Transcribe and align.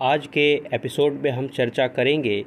आज 0.00 0.26
के 0.26 0.52
एपिसोड 0.74 1.12
में 1.12 1.30
हम 1.30 1.48
चर्चा 1.48 1.86
करेंगे 1.88 2.44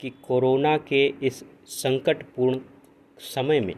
कि 0.00 0.10
कोरोना 0.10 0.76
के 0.76 1.14
इस 1.22 1.44
संकटपूर्ण 1.66 2.58
समय 3.18 3.60
में 3.60 3.74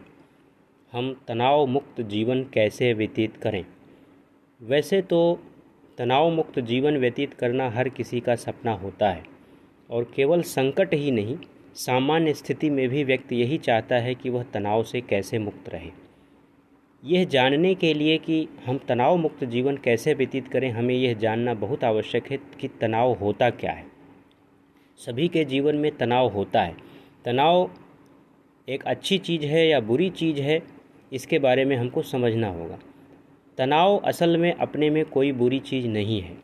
हम 0.93 1.21
तनाव 1.27 1.65
मुक्त 1.65 2.01
जीवन 2.01 2.43
कैसे 2.43 2.93
व्यतीत 2.93 3.37
करें। 3.37 3.65
वैसे 4.61 5.01
तो 5.01 5.39
तनाव 5.97 6.29
मुक्त 6.31 6.59
जीवन 6.59 6.97
व्यतीत 6.97 7.33
करना 7.33 7.69
हर 7.69 7.89
किसी 7.89 8.19
का 8.19 8.35
सपना 8.35 8.71
होता 8.71 9.09
है, 9.09 9.23
और 9.89 10.11
केवल 10.15 10.41
संकट 10.41 10.93
ही 10.93 11.11
नहीं, 11.11 11.37
सामान्य 11.75 12.33
स्थिति 12.33 12.69
में 12.69 12.89
भी 12.89 13.03
व्यक्ति 13.03 13.35
यही 13.35 13.57
चाहता 13.57 13.95
है 13.95 14.15
कि 14.15 14.29
वह 14.29 14.43
तनाव 14.43 14.83
से 14.83 15.01
कैसे 15.01 15.39
मुक्त 15.39 15.69
रहे। 15.69 16.02
यह 17.05 17.25
जानने 17.25 17.75
के 17.75 17.93
लिए 17.93 18.17
कि 18.17 18.47
हम 18.65 18.77
तनाव 18.77 19.17
मुक्त 19.17 19.43
जीवन 19.43 19.77
कैसे 19.77 20.13
व्यतीत 20.13 20.47
करें, 20.47 20.71
हमें 20.71 20.95
यह 20.95 21.13
जानना 21.13 21.53
बहुत 21.53 21.83
आवश्यक 21.83 22.31
है 22.31 22.37
कि 22.37 22.67
तनाव 22.67 23.13
होता 23.13 23.49
क्या 23.49 23.71
है। 23.71 23.85
सभी 24.97 25.27
के 25.27 25.45
जीवन 25.45 25.75
में 25.75 25.97
तनाव 25.97 26.27
होता 26.27 26.61
है। 26.61 26.75
तनाव 27.25 27.71
एक 28.69 28.83
अच्छी 28.83 29.17
चीज़ 29.17 29.45
है 29.45 29.67
या 29.67 29.79
बुरी 29.79 30.09
चीज़ 30.09 30.41
है, 30.41 30.63
इसके 31.13 31.39
बारे 31.39 31.65
में 31.65 31.75
हमको 31.75 32.01
समझना 32.01 32.47
होगा। 32.47 32.79
तनाव 33.57 33.97
असल 33.97 34.37
में 34.37 34.53
अपने 34.53 34.89
में 34.89 35.05
कोई 35.05 35.31
बुरी 35.31 35.59
चीज़ 35.59 35.87
नहीं 35.87 36.21
है। 36.21 36.37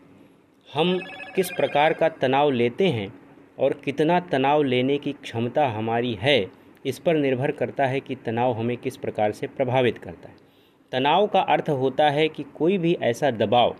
हम 0.73 0.99
किस 1.35 1.49
प्रकार 1.49 1.93
का 1.93 2.09
तनाव 2.09 2.51
लेते 2.51 2.87
हैं 2.87 3.13
और 3.59 3.73
कितना 3.73 4.19
तनाव 4.19 4.63
लेने 4.63 4.97
की 4.97 5.11
क्षमता 5.11 5.67
हमारी 5.67 6.13
है, 6.13 6.47
इस 6.85 6.99
पर 6.99 7.15
निर्भर 7.15 7.51
करता 7.51 7.85
है 7.85 7.99
कि 7.99 8.15
तनाव 8.15 8.51
हमें 8.51 8.77
किस 8.77 8.97
प्रकार 8.97 9.31
से 9.31 9.47
प्रभावित 9.47 9.97
करता 9.97 10.29
है। 10.29 10.48
तनाव 10.91 11.27
का 11.27 11.39
अर्थ 11.39 11.69
होता 11.69 12.09
है 12.09 12.29
कि 12.29 12.43
कोई 12.43 12.77
भी 12.77 12.97
ऐसा 13.01 13.31
दबाव 13.31 13.75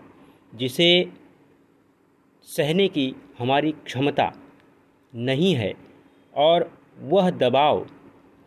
जिसे 0.54 1.08
सहने 2.42 2.88
की 2.88 3.14
हमारी 3.38 3.72
क्षमता 3.72 4.32
नहीं 5.14 5.54
है 5.54 5.74
और 6.36 6.78
वह 7.00 7.30
दबाव 7.30 7.86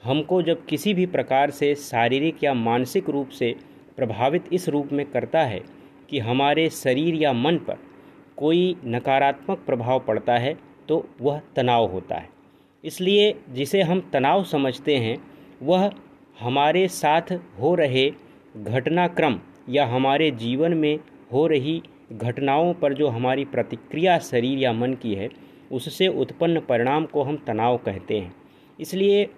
हमको 0.04 0.42
जब 0.42 0.66
किसी 0.66 0.94
भी 0.94 1.06
प्रकार 1.06 1.50
से 1.50 1.76
शारीरिक 1.76 2.44
या 2.44 2.54
मानसिक 2.54 3.10
रूप 3.10 3.30
से 3.30 3.56
प्रभावित 3.96 4.54
इस 4.54 4.70
रूप 4.70 4.90
में 4.92 5.06
करता 5.06 5.44
है 5.44 5.62
कि 6.10 6.20
हमारे 6.20 6.70
शरीर 6.70 7.16
या 7.16 7.34
मन 7.34 7.58
पर 7.58 7.78
कोई 8.38 8.76
नकारात्मक 8.86 9.58
प्रभाव 9.58 10.00
पड़ता 10.00 10.38
है 10.38 10.58
तो 10.90 11.10
वह 11.22 11.42
तनाव 11.56 11.92
होता 11.92 12.16
है। 12.16 12.30
इसलिए 12.84 13.34
जिसे 13.50 13.82
हम 13.82 14.10
तनाव 14.14 14.44
समझते 14.44 14.98
हैं, 14.98 15.18
वह 15.64 15.92
हमारे 16.40 16.88
साथ 16.88 17.34
हो 17.60 17.76
रहे 17.76 18.12
घटनाक्रम 18.58 19.40
या 19.70 19.86
हमारे 19.86 20.32
जीवन 20.32 20.74
में 20.74 21.00
हो 21.34 21.48
रही 21.48 21.82
घटनाओं 22.12 22.74
पर 22.74 22.94
जो 22.94 23.08
हमारी 23.08 23.46
प्रतिक्रिया 23.46 24.18
शरीर 24.20 24.58
या 24.58 24.74
मन 24.74 24.94
की 24.94 25.14
है, 25.16 25.30
उससे 25.72 26.08
उत्पन्न 26.08 26.60
परिणाम 26.60 27.06
को 27.06 27.24
हम 27.24 27.38
तनाव 27.48 27.78
कहते 27.78 28.20
हैं। 28.20 28.36
इसलिए 28.80 29.30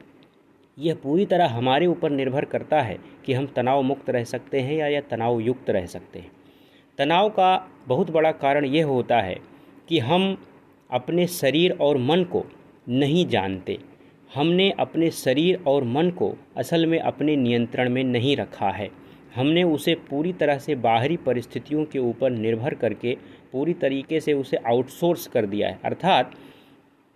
यह 0.79 0.95
पूरी 0.95 1.25
तरह 1.25 1.47
हमारे 1.47 1.87
ऊपर 1.87 2.09
निर्भर 2.09 2.45
करता 2.45 2.81
है 2.81 2.97
कि 3.25 3.33
हम 3.33 3.45
तनाव 3.45 3.81
मुक्त 3.81 4.09
रह 4.09 4.23
सकते 4.23 4.59
हैं 4.59 4.75
या 4.75 4.87
यह 4.87 5.01
तनाव 5.01 5.39
युक्त 5.39 5.69
रह 5.69 5.85
सकते 5.85 6.19
हैं। 6.19 6.31
तनाव 6.97 7.29
का 7.29 7.67
बहुत 7.87 8.11
बड़ा 8.11 8.31
कारण 8.31 8.65
यह 8.65 8.85
होता 8.85 9.21
है 9.21 9.37
कि 9.89 9.99
हम 9.99 10.37
अपने 10.91 11.27
शरीर 11.27 11.77
और 11.81 11.97
मन 11.97 12.23
को 12.23 12.45
नहीं 12.89 13.25
जानते। 13.27 13.77
हमने 14.35 14.71
अपने 14.71 15.11
शरीर 15.11 15.63
और 15.67 15.83
मन 15.83 16.09
को 16.09 16.33
असल 16.57 16.85
में 16.85 16.99
अपने 16.99 17.35
नियंत्रण 17.35 17.89
में 17.89 18.03
नहीं 18.03 18.37
रखा 18.37 18.69
है। 18.69 19.04
हमने 19.35 19.63
उसे 19.63 19.95
पूरी 20.09 20.33
तरह 20.33 20.57
से 20.57 20.75
बाहरी 20.75 21.17
परिस्थितियों 21.17 21.85
के 21.85 21.99
ऊपर 21.99 22.29
निर्भर 22.29 22.73
करके 22.73 23.15
पूरी 23.51 23.73
तरीके 23.73 24.19
से 24.19 24.33
उसे 24.33 24.57
आउटसोर्स 24.57 25.27
कर 25.27 25.45
दिया 25.45 25.69
है। 25.69 25.79
अर्थात 25.85 26.31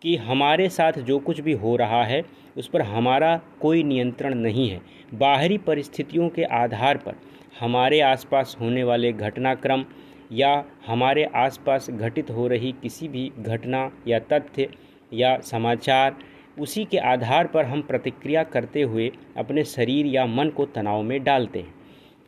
कि 0.01 0.15
हमारे 0.17 0.67
साथ 0.69 0.99
जो 0.99 1.17
कुछ 1.19 1.39
भी 1.39 1.53
हो 1.53 1.75
रहा 1.75 2.03
है, 2.03 2.23
उस 2.57 2.67
पर 2.67 2.81
हमारा 2.81 3.39
कोई 3.61 3.83
नियंत्रण 3.83 4.35
नहीं 4.35 4.69
है। 4.69 4.81
बाहरी 5.13 5.57
परिस्थितियों 5.57 6.29
के 6.29 6.43
आधार 6.43 6.97
पर 6.97 7.15
हमारे 7.59 7.99
आसपास 8.01 8.55
होने 8.61 8.83
वाले 8.83 9.11
घटनाक्रम 9.13 9.85
या 10.31 10.63
हमारे 10.87 11.23
आसपास 11.35 11.89
घटित 11.89 12.29
हो 12.31 12.47
रही 12.47 12.71
किसी 12.71 13.07
भी 13.07 13.31
घटना 13.39 13.89
या 14.07 14.19
तथ्य 14.31 14.67
या 15.13 15.37
समाचार, 15.41 16.15
उसी 16.59 16.85
के 16.85 16.97
आधार 16.97 17.47
पर 17.47 17.65
हम 17.65 17.81
प्रतिक्रिया 17.81 18.43
करते 18.43 18.81
हुए 18.81 19.11
अपने 19.37 19.63
शरीर 19.63 20.05
या 20.05 20.25
मन 20.25 20.49
को 20.49 20.65
तनाव 20.65 21.01
में 21.01 21.23
डालते 21.23 21.59
हैं। 21.59 21.73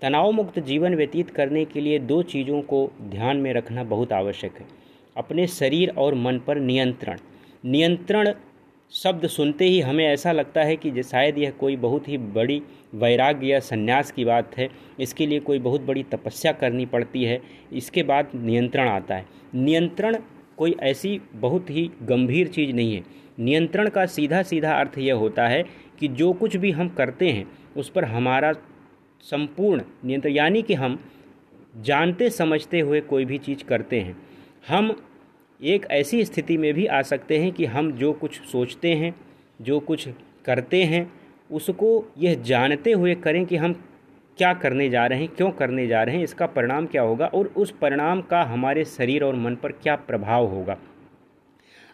तनाव 0.01 0.31
मुक्त 0.31 0.59
जीवन 0.59 0.95
व्यतीत 0.95 1.29
करने 1.29 1.65
के 1.65 1.81
लिए 1.81 1.99
दो 1.99 2.23
चीज़ों 2.23 2.61
को 2.61 2.91
ध्यान 3.01 3.37
में 3.37 3.53
रखना 3.53 3.83
बहुत 3.83 4.13
आवश्यक 4.13 4.53
है। 4.59 4.65
अपने 5.17 5.47
शरीर 5.47 5.89
और 5.89 6.15
मन 6.15 6.39
पर 6.39 6.57
नियंत्रण। 6.57 7.17
नियंत्रण 7.65 8.33
शब्द 8.91 9.27
सुनते 9.27 9.65
ही 9.65 9.81
हमें 9.81 10.05
ऐसा 10.05 10.31
लगता 10.31 10.63
है 10.63 10.75
कि 10.75 11.03
शायद 11.03 11.37
यह 11.37 11.51
कोई 11.51 11.75
बहुत 11.75 12.09
ही 12.09 12.17
बड़ी 12.17 12.61
वैराग्य 12.95 13.47
या 13.47 13.59
संन्यास 13.59 14.11
की 14.11 14.25
बात 14.25 14.57
है। 14.57 14.69
इसके 14.99 15.25
लिए 15.25 15.39
कोई 15.39 15.59
बहुत 15.59 15.81
बड़ी 15.81 16.03
तपस्या 16.03 16.51
करनी 16.51 16.85
पड़ती 16.85 17.23
है। 17.23 17.41
इसके 17.73 18.03
बाद 18.03 18.29
नियंत्रण 18.35 18.87
आता 18.87 19.15
है। 19.15 19.25
नियंत्रण 19.55 20.17
कोई 20.57 20.75
ऐसी 20.79 21.21
बहुत 21.33 21.69
ही 21.69 21.91
गंभीर 22.03 22.47
चीज़ 22.47 22.73
नहीं 22.73 22.95
है। 22.95 23.03
नियंत्रण 23.39 23.89
का 23.89 24.05
सीधा 24.05 24.43
सीधा 24.43 24.73
अर्थ 24.73 24.97
यह 24.97 25.15
होता 25.15 25.47
है 25.47 25.63
कि 25.99 26.07
जो 26.07 26.33
कुछ 26.33 26.57
भी 26.57 26.71
हम 26.71 26.89
करते 26.89 27.29
हैं, 27.29 27.51
उस 27.77 27.89
पर 27.89 28.05
हमारा 28.05 28.53
संपूर्ण 29.23 29.81
नियंत्रण, 30.05 30.31
यानी 30.31 30.61
कि 30.61 30.73
हम 30.73 30.99
जानते, 31.77 32.29
समझते 32.29 32.79
हुए 32.79 33.01
कोई 33.01 33.25
भी 33.25 33.37
चीज़ 33.37 33.63
करते 33.63 33.99
हैं। 33.99 34.17
हम 34.67 34.95
एक 35.59 35.85
ऐसी 35.91 36.23
स्थिति 36.25 36.57
में 36.57 36.73
भी 36.73 36.85
आ 36.85 37.01
सकते 37.01 37.37
हैं 37.39 37.51
कि 37.51 37.65
हम 37.65 37.91
जो 37.91 38.11
कुछ 38.13 38.39
सोचते 38.41 38.93
हैं, 38.93 39.13
जो 39.61 39.79
कुछ 39.79 40.07
करते 40.45 40.83
हैं, 40.83 41.11
उसको 41.51 42.05
यह 42.17 42.41
जानते 42.41 42.91
हुए 42.91 43.15
करें 43.15 43.45
कि 43.45 43.55
हम 43.55 43.73
क्या 44.37 44.53
करने 44.53 44.89
जा 44.89 45.05
रहे 45.05 45.19
हैं, 45.19 45.27
क्यों 45.27 45.49
करने 45.51 45.87
जा 45.87 46.03
रहे 46.03 46.15
हैं, 46.15 46.23
इसका 46.23 46.45
परिणाम 46.45 46.85
क्या 46.85 47.01
होगा 47.01 47.25
और 47.25 47.47
उस 47.47 47.71
परिणाम 47.71 48.21
का 48.21 48.41
हमारे 48.43 48.85
शरीर 48.85 49.23
और 49.23 49.35
मन 49.35 49.55
पर 49.55 49.71
क्या 49.73 49.95
प्रभाव 49.95 50.45
होगा। 50.45 50.77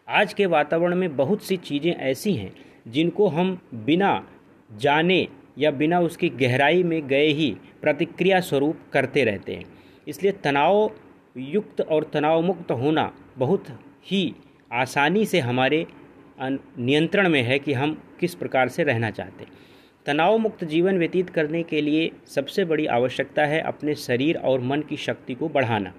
आज 0.07 0.33
के 0.33 0.45
वातावरण 0.45 0.95
में 0.95 1.15
बहुत 1.15 1.43
सी 1.43 1.57
चीज़ें 1.57 1.93
ऐसी 1.93 2.33
हैं 2.33 2.53
जिनको 2.87 3.27
हम 3.27 3.57
बिना 3.75 4.27
जाने 4.69 5.27
या 5.57 5.71
बिना 5.71 5.99
उसकी 5.99 6.29
गहराई 6.29 6.83
में 6.83 7.07
गए 7.07 7.27
ही 7.27 7.49
प्रतिक्रिया 7.81 8.39
स्वरूप 8.39 8.79
करते 8.93 9.23
रहते 9.23 9.55
हैं। 9.55 9.65
इसलिए 10.07 10.31
तनाव 10.43 10.89
युक्त 11.37 11.81
और 11.81 12.03
तनाव 12.03 12.41
मुक्त 12.41 12.71
होना 12.71 13.11
बहुत 13.37 13.65
ही 14.05 14.33
आसानी 14.71 15.25
से 15.25 15.39
हमारे 15.39 15.85
नियंत्रण 16.41 17.29
में 17.29 17.41
है 17.43 17.59
कि 17.59 17.73
हम 17.73 18.01
किस 18.19 18.35
प्रकार 18.35 18.69
से 18.69 18.83
रहना 18.83 19.09
चाहते 19.09 19.43
हैं। 19.43 19.51
तनाव 20.05 20.37
मुक्त 20.37 20.63
जीवन 20.63 20.97
व्यतीत 20.97 21.29
करने 21.29 21.63
के 21.63 21.81
लिए 21.81 22.11
सबसे 22.27 22.65
बड़ी 22.65 22.85
आवश्यकता 22.85 23.45
है 23.45 23.61
अपने 23.61 23.95
शरीर 23.95 24.37
और 24.37 24.61
मन 24.61 24.81
की 24.81 24.97
शक्ति 24.97 25.33
को 25.33 25.49
बढ़ाना। 25.49 25.93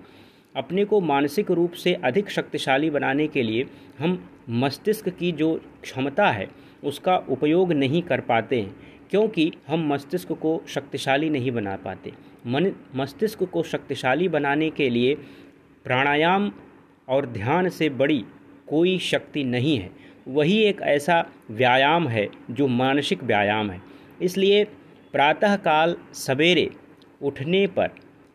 अपने 0.57 0.85
को 0.85 1.01
मानसिक 1.01 1.51
रूप 1.51 1.73
से 1.73 1.95
अधिक 1.95 2.31
शक्तिशाली 2.31 2.91
बनाने 2.91 3.27
के 3.27 3.43
लिए 3.43 3.67
हम 3.99 4.19
मस्तिष्क 4.51 5.09
की 5.09 5.33
जो 5.33 5.55
क्षमता 5.83 6.29
है, 6.29 6.49
उसका 6.85 7.17
उपयोग 7.29 7.73
नहीं 7.73 8.03
कर 8.03 8.21
पाते 8.21 8.61
हैं। 8.61 8.88
क्योंकि 9.11 9.53
हम 9.69 9.87
मस्तिष्क 9.93 10.33
को 10.33 10.63
शक्तिशाली 10.69 11.31
नहीं 11.31 11.51
बना 11.51 11.77
पाते। 11.77 12.13
मन, 12.47 12.73
मस्तिष्क 12.95 13.45
को 13.45 13.63
शक्तिशाली 13.63 14.29
बनाने 14.29 14.71
के 14.71 14.91
लिए 14.91 15.15
प्राणायाम 15.85 16.53
और 17.09 17.27
ध्यान 17.27 17.69
से 17.69 17.89
बड़ी 17.89 18.25
कोई 18.69 18.99
शक्ति 18.99 19.45
नहीं 19.45 19.79
है। 19.79 19.91
वही 20.29 20.63
एक 20.63 20.81
ऐसा 20.83 21.25
व्यायाम 21.51 22.09
है 22.09 22.29
जो 22.51 22.67
मानसिक 22.67 23.23
व्यायाम 23.25 23.71
है। 23.71 23.81
इसलिए 24.23 24.65
प्रातःकाल 25.13 25.97
सवेरे 26.15 26.71
उठने 27.23 27.67
पर 27.67 27.91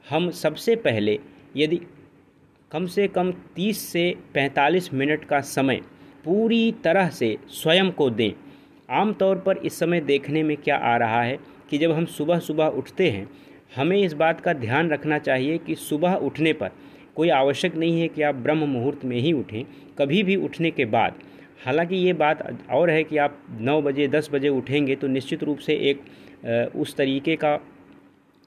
हम 0.10 0.30
सबसे 0.32 0.76
पहले 0.76 1.20
यदि 1.56 1.80
कम 2.72 2.86
से 2.86 3.08
कम 3.08 3.32
30 3.56 3.78
से 3.78 4.16
45 4.34 4.94
मिनट 4.94 5.26
का 5.26 5.40
समय 5.42 5.82
पूरी 6.26 6.72
तरह 6.84 7.10
से 7.10 7.38
स्वयं 7.50 7.92
को 7.92 8.10
दें 8.10 8.32
आमतौर 8.94 9.38
पर 9.38 9.58
इस 9.58 9.80
समय 9.80 10.02
देखने 10.02 10.44
में 10.44 10.56
क्या 10.58 10.78
आ 10.78 10.96
रहा 10.98 11.22
है 11.22 11.38
कि 11.70 11.78
जब 11.78 11.92
हम 11.92 12.06
सुबह 12.08 12.40
सुबह 12.40 12.66
उठते 12.68 13.10
हैं, 13.10 13.30
हमें 13.76 13.98
इस 13.98 14.14
बात 14.14 14.42
का 14.42 14.54
ध्यान 14.56 14.90
रखना 14.90 15.18
चाहिए 15.20 15.58
कि 15.58 15.76
सुबह 15.78 16.14
उठने 16.16 16.54
पर 16.54 16.72
कोई 17.16 17.30
आवश्यक 17.32 17.76
नहीं 17.76 18.02
है 18.02 18.08
कि 18.08 18.22
आप 18.22 18.36
ब्रह्म 18.38 18.68
मुहूर्त 18.70 19.06
में 19.06 19.18
ही 19.18 19.34
उठें, 19.34 19.64
कभी 19.98 20.24
भी 20.24 20.36
उठने 20.38 20.72
के 20.72 20.86
बाद। 20.88 21.20
हालाँकि 21.66 21.96
ये 21.96 22.14
बात 22.14 22.42
और 22.72 22.90
है 22.90 23.04
कि 23.04 23.18
आप 23.18 23.38
नौ 23.60 23.82
बजे, 23.82 24.08
दस 24.08 24.30
बजे 24.34 24.50
उठेंगे 24.50 24.96
तो 24.96 25.08
निश्चित 25.08 25.44
रूप 25.44 25.58
से 25.60 25.74
एक 25.90 26.76
उस 26.76 26.96
तरीके 26.96 27.36
का 27.36 27.56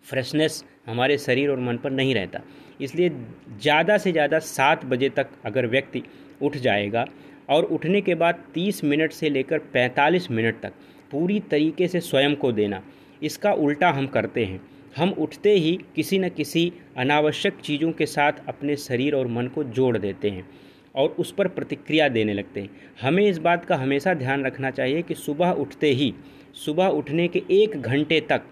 फ्रेशनेस 0.04 0.64
हमारे 0.86 1.18
शरीर 1.18 1.50
और 1.50 1.60
मन 1.60 1.76
पर 1.76 1.90
नहीं 1.90 2.14
रहता। 2.14 2.40
इसलिए 2.80 3.08
ज़्यादा 3.08 3.96
से 3.98 4.12
ज़्यादा 4.12 4.38
सात 4.40 4.84
बजे 4.84 5.08
तक 5.10 5.28
अगर 5.44 5.66
व्यक्ति 5.66 6.02
उठ 6.42 6.56
जाएगा 6.58 7.04
और 7.48 7.64
उठने 7.64 8.00
के 8.00 8.14
बाद 8.14 8.42
तीस 8.54 8.84
मिनट 8.84 9.12
से 9.12 9.30
लेकर 9.30 9.58
पैंतालीस 9.58 10.30
मिनट 10.30 10.60
तक 10.60 10.72
पूरी 11.10 11.40
तरीके 11.40 11.88
से 11.88 12.00
स्वयं 12.00 12.34
को 12.34 12.52
देना। 12.52 12.82
इसका 13.22 13.52
उल्टा 13.52 13.90
हम 13.90 14.06
करते 14.06 14.44
हैं। 14.44 14.60
हम 14.96 15.10
उठते 15.10 15.52
ही 15.52 15.78
किसी 15.96 16.18
न 16.18 16.28
किसी 16.28 16.72
अनावश्यक 16.96 17.56
चीज़ों 17.56 17.92
के 17.92 18.06
साथ 18.06 18.32
अपने 18.48 18.76
शरीर 18.76 19.14
और 19.14 19.26
मन 19.26 19.46
को 19.46 19.64
जोड़ 19.64 19.96
देते 19.98 20.30
हैं 20.30 20.48
और 20.94 21.08
उस 21.08 21.32
पर 21.32 21.48
प्रतिक्रिया 21.48 22.08
देने 22.08 22.34
लगते 22.34 22.60
हैं। 22.60 22.70
हमें 23.00 23.24
इस 23.26 23.38
बात 23.38 23.64
का 23.64 23.76
हमेशा 23.76 24.14
ध्यान 24.14 24.46
रखना 24.46 24.70
चाहिए 24.70 25.02
कि 25.02 25.14
सुबह 25.14 25.50
उठते 25.50 25.90
ही, 25.90 26.14
सुबह 26.54 26.86
उठने 26.86 27.28
के 27.28 27.42
एक 27.50 27.80
घंटे 27.80 28.20
तक 28.20 28.42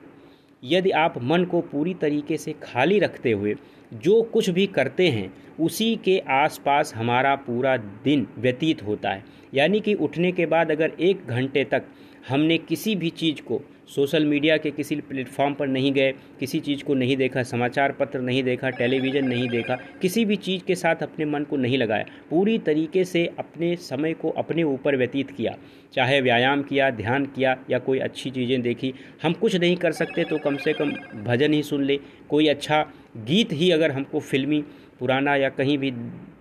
यदि 0.65 0.91
आप 0.91 1.15
मन 1.23 1.45
को 1.45 1.61
पूरी 1.61 1.95
तरीके 1.95 2.37
से 2.37 2.55
खाली 2.63 2.99
रखते 2.99 3.33
हुए 3.33 3.55
जो 3.95 4.23
कुछ 4.23 4.51
भी 4.51 4.67
करते 4.67 5.09
हैं, 5.09 5.35
उसी 5.61 5.97
के 5.97 6.19
आसपास 6.19 6.95
हमारा 6.95 7.35
पूरा 7.35 7.77
दिन 7.77 8.27
व्यतीत 8.39 8.83
होता 8.83 9.11
है। 9.11 9.25
यानी 9.55 9.81
कि 9.81 9.95
उठने 9.95 10.33
के 10.33 10.47
बाद 10.47 10.71
अगर 10.71 10.93
एक 11.01 11.27
घंटे 11.27 11.65
तक 11.65 11.83
हमने 12.29 12.59
किसी 12.59 12.95
भी 12.97 13.11
चीज़ 13.11 13.41
को 13.43 13.61
सोशल 13.89 14.25
मीडिया 14.27 14.57
के 14.57 14.71
किसी 14.71 14.97
प्लेटफॉर्म 14.99 15.55
पर 15.55 15.67
नहीं 15.67 15.93
गए, 15.93 16.13
किसी 16.41 16.61
चीज़ 16.61 16.85
को 16.85 16.95
नहीं 16.95 17.17
देखा, 17.17 17.43
समाचार 17.43 17.93
पत्र 17.93 18.21
नहीं 18.21 18.43
देखा, 18.43 18.71
टेलीविज़न 18.71 19.27
नहीं 19.29 19.49
देखा, 19.49 19.75
किसी 20.03 20.25
भी 20.25 20.37
चीज़ 20.37 20.63
के 20.65 20.75
साथ 20.75 21.03
अपने 21.03 21.25
मन 21.25 21.45
को 21.45 21.57
नहीं 21.57 21.79
लगाया। 21.79 22.05
पूरी 22.31 22.59
तरीके 22.59 23.05
से 23.05 23.27
अपने 23.39 23.75
समय 23.77 24.15
को 24.15 24.31
अपने 24.31 24.63
ऊपर 24.63 24.97
व्यतीत 24.97 25.31
किया। 25.31 25.55
चाहे 25.95 26.21
व्यायाम 26.21 26.63
किया, 26.63 26.91
ध्यान 26.93 27.27
किया 27.27 27.57
या 27.71 27.79
कोई 27.79 27.99
अच्छी 27.99 28.31
चीज़ें 28.31 28.61
देखी, 28.63 28.93
हम 29.23 29.33
कुछ 29.33 29.57
नहीं 29.57 29.77
कर 29.77 29.93
सकते 29.93 30.25
तो 30.25 30.39
कम 30.39 30.57
से 30.57 30.73
कम 30.73 30.93
भजन 31.25 31.53
ही 31.53 31.63
सुन 31.63 31.85
ले। 31.85 31.99
कोई 32.31 32.47
अच्छा 32.49 32.83
गीत 33.19 33.53
ही 33.53 33.71
अगर 33.71 33.91
हमको 33.91 34.21
फिल्मी 34.21 34.63
पुराना 35.01 35.35
या 35.37 35.49
कहीं 35.49 35.77
भी 35.79 35.93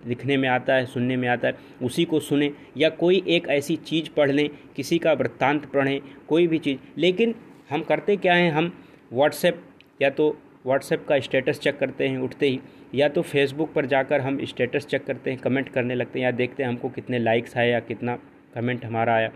लिखने 0.06 0.36
में 0.36 0.48
आता 0.48 0.74
है, 0.74 0.86
सुनने 0.86 1.16
में 1.16 1.28
आता 1.28 1.48
है, 1.48 1.54
उसी 1.82 2.04
को 2.04 2.20
सुने 2.20 2.50
या 2.76 2.88
कोई 2.90 3.22
एक 3.28 3.46
ऐसी 3.48 3.76
चीज़ 3.76 4.08
पढ़ 4.16 4.30
लें, 4.30 4.48
किसी 4.76 4.98
का 4.98 5.12
वृत्तांत 5.12 5.66
पढ़ें, 5.66 6.00
कोई 6.28 6.46
भी 6.46 6.58
चीज़। 6.58 6.78
लेकिन 6.98 7.34
हम 7.70 7.82
करते 7.82 8.16
क्या 8.16 8.34
हैं, 8.34 8.50
हम 8.50 8.72
व्हाट्सएप 9.12 9.62
या 10.02 10.10
तो 10.10 10.36
व्हाट्सएप 10.66 11.04
का 11.08 11.18
स्टेटस 11.20 11.58
चेक 11.58 11.78
करते 11.78 12.08
हैं 12.08 12.18
उठते 12.18 12.48
ही, 12.48 12.60
या 12.94 13.08
तो 13.08 13.22
फेसबुक 13.22 13.72
पर 13.72 13.86
जाकर 13.86 14.20
हम 14.20 14.44
स्टेटस 14.44 14.86
चेक 14.86 15.04
करते 15.04 15.30
हैं 15.30 15.38
कमेंट 15.40 15.68
करने 15.68 15.94
लगते 15.94 16.18
हैं 16.18 16.24
या 16.24 16.30
देखते 16.32 16.62
हैं 16.62 16.70
हमको 16.70 16.88
कितने 16.88 17.18
लाइक्स 17.18 17.56
आए 17.56 17.70
या 17.70 17.80
कितना 17.80 18.16
कमेंट 18.54 18.84
हमारा 18.84 19.14
आया। 19.14 19.30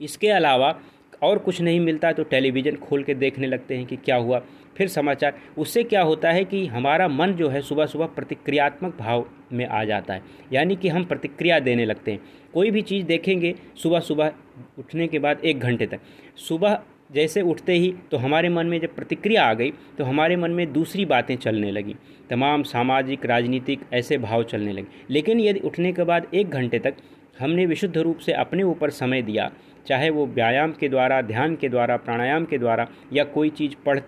इसके 0.00 0.28
अलावा 0.28 0.78
और 1.22 1.38
कुछ 1.38 1.60
नहीं 1.60 1.80
मिलता 1.80 2.12
तो 2.12 2.24
टेलीविज़न 2.24 2.76
खोल 2.76 3.02
के 3.02 3.14
देखने 3.14 3.46
लगते 3.46 3.76
हैं 3.76 3.86
कि 3.86 3.96
क्या 3.96 4.16
हुआ। 4.16 4.42
फिर 4.76 4.88
समाचार, 4.88 5.38
उससे 5.58 5.82
क्या 5.84 6.02
होता 6.02 6.30
है 6.30 6.44
कि 6.44 6.66
हमारा 6.66 7.08
मन 7.08 7.32
जो 7.32 7.48
है 7.48 7.60
सुबह 7.60 7.86
सुबह 7.86 8.06
प्रतिक्रियात्मक 8.06 8.96
भाव 8.98 9.26
में 9.52 9.66
आ 9.66 9.84
जाता 9.84 10.14
है, 10.14 10.22
यानी 10.52 10.76
कि 10.76 10.88
हम 10.88 11.04
प्रतिक्रिया 11.04 11.58
देने 11.60 11.84
लगते 11.84 12.12
हैं। 12.12 12.20
कोई 12.54 12.70
भी 12.70 12.82
चीज़ 12.82 13.06
देखेंगे, 13.06 13.54
सुबह 13.76 14.00
सुबह 14.00 14.32
उठने 14.78 15.06
के 15.06 15.18
बाद 15.18 15.40
एक 15.44 15.60
घंटे 15.60 15.86
तक। 15.86 16.00
सुबह 16.38 16.80
जैसे 17.12 17.42
उठते 17.42 17.72
ही 17.72 17.92
तो 18.10 18.16
हमारे 18.16 18.48
मन 18.48 18.66
में 18.66 18.78
जब 18.80 18.94
प्रतिक्रिया 18.94 19.44
आ 19.44 19.52
गई 19.54 19.70
तो 19.98 20.04
हमारे 20.04 20.36
मन 20.36 20.50
में 20.50 20.72
दूसरी 20.72 21.04
बातें 21.04 21.36
चलने 21.36 21.70
लगी। 21.70 21.94
तमाम 22.30 22.62
सामाजिक, 22.62 23.26
राजनीतिक 23.26 23.80
ऐसे 23.92 24.18
भाव 24.18 24.42
चलने 24.42 24.72
लगे। 24.72 25.04
लेकिन 25.10 25.40
यदि 25.40 25.60
उठने 25.60 25.92
के 25.92 26.04
बाद 26.04 26.26
एक 26.34 26.50
घंटे 26.50 26.78
तक 26.78 26.96
हमने 27.40 27.66
विशुद्ध 27.66 27.96
रूप 27.98 28.18
से 28.18 28.32
अपने 28.32 28.62
ऊपर 28.62 28.90
समय 28.90 29.22
दिया, 29.22 29.50
चाहे 29.86 30.10
वो 30.10 30.26
व्यायाम 30.26 30.72
के 30.72 30.88
द्वारा, 30.88 31.20
ध्यान 31.22 31.56
के 31.56 31.68
द्वारा, 31.68 31.96
प्राणायाम 31.96 32.44
के 32.44 32.58
द्वारा, 32.58 32.86
या 33.12 33.24
कोई 33.24 33.50
चीज़ 33.50 33.74
पढ़ 33.86 33.98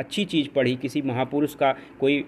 अच्छी 0.00 0.24
चीज़ 0.26 0.48
पढ़ी, 0.48 0.74
किसी 0.76 1.02
महापुरुष 1.02 1.54
का 1.54 1.72
कोई 2.00 2.24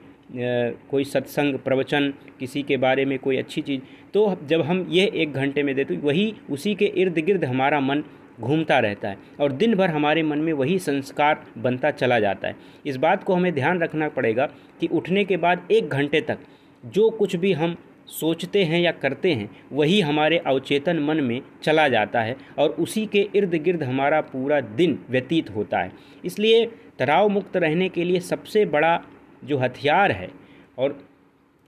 कोई 0.91 1.05
सत्संग, 1.05 1.55
प्रवचन, 1.59 2.13
किसी 2.41 2.63
के 2.63 2.77
बारे 2.77 3.05
में 3.05 3.19
कोई 3.19 3.37
अच्छी 3.37 3.63
चीज़ 3.63 3.81
तो 4.15 4.37
जब 4.49 4.61
हम 4.63 4.87
ये 4.91 5.05
एक 5.15 5.33
घंटे 5.33 5.63
में 5.63 5.75
देते 5.75 5.97
वही 5.99 6.35
उसी 6.51 6.75
के 6.75 6.85
इर्द 6.97 7.19
गिर्द 7.19 7.45
हमारा 7.45 7.81
मन 7.81 8.03
घूमता 8.41 8.79
रहता 8.79 9.09
है 9.09 9.17
और 9.41 9.53
दिन 9.53 9.75
भर 9.75 9.91
हमारे 9.91 10.23
मन 10.23 10.39
में 10.39 10.53
वही 10.53 10.79
संस्कार 10.79 11.45
बनता 11.59 11.91
चला 11.93 12.19
जाता 12.21 12.49
है। 12.49 12.57
इस 12.87 12.97
बात 12.97 13.25
को 13.25 13.35
हमें 13.35 13.53
ध्यान 13.55 13.83
रखना 13.83 14.09
पड़ेगा 14.09 14.47
कि 14.81 14.87
उठने 14.89 15.25
के 15.25 15.37
बाद 15.37 15.67
एक 15.71 15.89
घंटे 15.89 16.21
तक 16.21 16.39
जो 16.85 17.09
कुछ 17.11 17.37
भी 17.37 17.53
हम 17.53 17.77
सोचते 18.11 18.63
हैं 18.65 18.81
या 18.81 18.93
करते 18.93 19.33
हैं, 19.33 19.51
वही 19.73 20.01
हमारे 20.01 20.39
अवचेतन 20.39 20.99
मन 20.99 21.21
में 21.21 21.41
चला 21.63 21.89
जाता 21.89 22.21
है 22.21 22.37
और 22.59 22.71
उसी 22.79 23.05
के 23.07 23.29
इर्द 23.35 23.55
गिर्द 23.65 23.83
हमारा 23.83 24.21
पूरा 24.23 24.61
दिन 24.61 24.99
व्यतीत 25.11 25.51
होता 25.51 25.79
है। 25.79 25.93
इसलिए 26.25 26.65
तनाव 27.03 27.29
मुक्त 27.29 27.57
रहने 27.57 27.89
के 27.89 28.05
लिए 28.05 28.21
सबसे 28.21 28.65
बड़ा 28.67 29.01
जो 29.45 29.57
हथियार 29.59 30.13
है, 30.13 30.31
और 30.79 30.99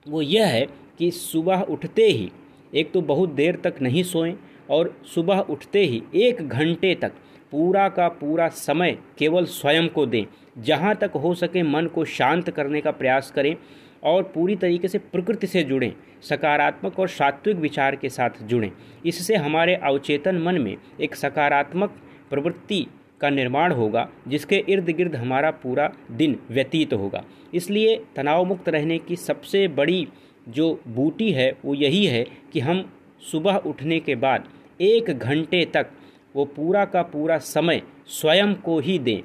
वो 0.07 0.23
यह 0.23 0.47
है 0.47 0.67
कि 0.99 1.11
सुबह 1.11 1.61
उठते 1.61 2.05
ही, 2.05 2.31
एक 2.75 2.93
तो 2.93 3.01
बहुत 3.03 3.31
देर 3.31 3.57
तक 3.57 3.81
नहीं 3.83 4.03
सोएँ, 4.03 4.35
और 4.71 4.95
सुबह 5.15 5.39
उठते 5.41 5.85
ही 5.85 6.03
एक 6.15 6.49
घंटे 6.49 6.95
तक 6.95 7.13
पूरा 7.53 7.89
का 7.89 8.09
पूरा 8.11 8.49
समय 8.49 8.99
केवल 9.19 9.45
स्वयं 9.45 9.89
को 9.89 10.07
दें, 10.07 10.25
जहाँ 10.59 10.95
तक 10.95 11.11
हो 11.15 11.35
सके 11.35 11.63
मन 11.63 11.87
को 11.87 12.05
शांत 12.05 12.51
करने 12.51 12.81
का 12.81 12.91
प्रयास 12.91 13.31
करें, 13.31 13.55
और 14.03 14.23
पूरी 14.25 14.57
तरीके 14.57 14.89
से 14.89 14.99
प्रकृति 14.99 15.47
से 15.47 15.63
जुड़ें, 15.63 15.93
सकारात्मक 16.23 16.99
और 16.99 17.09
सात्विक 17.09 17.57
विचार 17.57 17.97
के 17.97 18.09
साथ 18.09 18.43
जुड़ें। 18.43 18.71
इससे 19.07 19.37
हमारे 19.37 19.75
अवचेतन 19.75 20.39
मन 20.39 20.61
में 20.61 20.77
एक 21.01 21.15
सकारात्मक 21.15 22.01
प्रवृत्ति 22.31 22.87
का 23.25 23.31
निर्माण 23.31 23.73
होगा, 23.73 24.09
जिसके 24.29 24.65
इर्द 24.69 24.91
गिर्द 24.91 25.17
हमारा 25.17 25.51
पूरा 25.63 25.93
दिन 26.13 26.39
व्यतीत 26.51 26.93
होगा। 26.95 27.25
इसलिए 27.55 27.97
तनाव 28.17 28.45
मुक्त 28.45 28.69
रहने 28.69 28.99
की 28.99 29.17
सबसे 29.19 29.67
बड़ी 29.71 30.07
जो 30.49 30.81
बूटी 30.89 31.31
है, 31.33 31.51
वो 31.65 31.75
यही 31.75 32.05
है 32.07 32.25
कि 32.53 32.61
हम 32.61 32.85
सुबह 33.23 33.57
उठने 33.67 33.99
के 34.01 34.15
बाद 34.17 34.49
एक 34.81 35.11
घंटे 35.11 35.65
तक 35.75 35.91
वो 36.35 36.45
पूरा 36.47 36.85
का 36.85 37.03
पूरा 37.05 37.39
समय 37.39 37.83
स्वयं 38.11 38.55
को 38.55 38.79
ही 38.81 38.99
दें। 38.99 39.23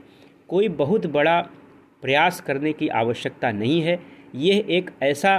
कोई 0.49 0.67
बहुत 0.77 1.05
बड़ा 1.07 1.39
प्रयास 2.03 2.39
करने 2.41 2.73
की 2.73 2.87
आवश्यकता 2.87 3.51
नहीं 3.51 3.81
है। 3.81 3.99
यह 4.35 4.65
एक 4.69 4.91
ऐसा 5.03 5.37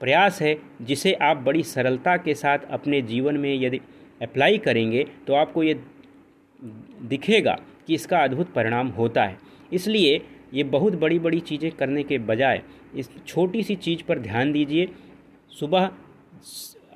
प्रयास 0.00 0.40
है, 0.42 0.56
जिसे 0.82 1.12
आप 1.22 1.36
बड़ी 1.36 1.62
सरलता 1.62 2.16
के 2.16 2.34
साथ 2.34 2.58
अपने 2.70 3.00
जीवन 3.02 3.36
में 3.36 3.54
यदि 3.54 3.80
अप्लाई 4.22 4.58
करेंगे 4.58 5.04
तो 5.26 5.34
आपको 5.34 5.62
ये 5.62 5.74
दिखेगा 7.04 7.56
कि 7.88 7.94
इसका 7.94 8.18
अद्भुत 8.18 8.52
परिणाम 8.54 8.88
होता 8.90 9.24
है। 9.24 9.38
इसलिए 9.72 10.20
ये 10.54 10.64
बहुत 10.66 10.94
बड़ी 10.94 11.18
बड़ी 11.18 11.40
चीज़ें 11.42 11.70
करने 11.70 12.02
के 12.02 12.18
बजाय 12.20 12.62
इस 12.96 13.10
छोटी 13.26 13.62
सी 13.62 13.76
चीज़ 13.76 14.02
पर 14.04 14.18
ध्यान 14.20 14.52
दीजिए। 14.52 14.88
सुबह 15.52 15.90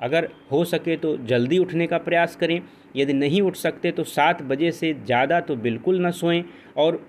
अगर 0.01 0.29
हो 0.51 0.65
सके 0.67 0.97
तो 0.97 1.17
जल्दी 1.27 1.59
उठने 1.59 1.87
का 1.87 1.99
प्रयास 1.99 2.37
करें। 2.37 2.61
यदि 2.97 3.13
नहीं 3.13 3.41
उठ 3.43 3.57
सकते 3.57 3.91
तो 3.93 4.05
सात 4.05 4.43
बजे 4.45 4.71
से 4.73 4.93
ज़्यादा 4.97 5.41
तो 5.41 5.57
बिल्कुल 5.59 6.07
न 6.07 6.11
सोएँ 6.13 6.43
और 6.77 7.01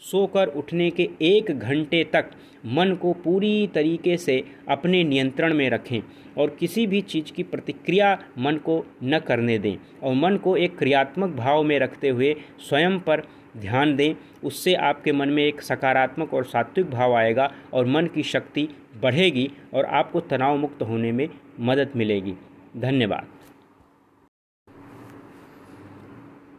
सोकर 0.00 0.48
उठने 0.48 0.90
के 0.90 1.08
एक 1.22 1.50
घंटे 1.58 2.04
तक 2.04 2.30
मन 2.66 2.94
को 2.94 3.12
पूरी 3.12 3.66
तरीके 3.66 4.16
से 4.16 4.44
अपने 4.68 5.04
नियंत्रण 5.04 5.54
में 5.54 5.70
रखें 5.70 6.00
और 6.38 6.56
किसी 6.60 6.86
भी 6.86 7.00
चीज़ 7.00 7.32
की 7.32 7.42
प्रतिक्रिया 7.42 8.18
मन 8.38 8.56
को 8.56 8.84
न 9.02 9.18
करने 9.18 9.58
दें 9.58 9.76
और 10.02 10.14
मन 10.14 10.36
को 10.36 10.56
एक 10.56 10.78
क्रियात्मक 10.78 11.30
भाव 11.30 11.62
में 11.62 11.78
रखते 11.78 12.08
हुए 12.08 12.34
स्वयं 12.60 12.98
पर 13.00 13.22
ध्यान 13.56 13.96
दें। 13.96 14.14
उससे 14.44 14.74
आपके 14.74 15.12
मन 15.12 15.28
में 15.28 15.42
एक 15.44 15.62
सकारात्मक 15.62 16.34
और 16.34 16.44
सात्विक 16.44 16.90
भाव 16.90 17.14
आएगा 17.14 17.52
और 17.72 17.86
मन 17.86 18.06
की 18.06 18.22
शक्ति 18.22 18.68
बढ़ेगी 19.02 19.50
और 19.74 19.84
आपको 19.84 20.20
तनाव 20.20 20.56
मुक्त 20.56 20.82
होने 20.82 21.12
में 21.12 21.28
मदद 21.60 21.92
मिलेगी। 21.96 22.34
धन्यवाद। 22.76 23.26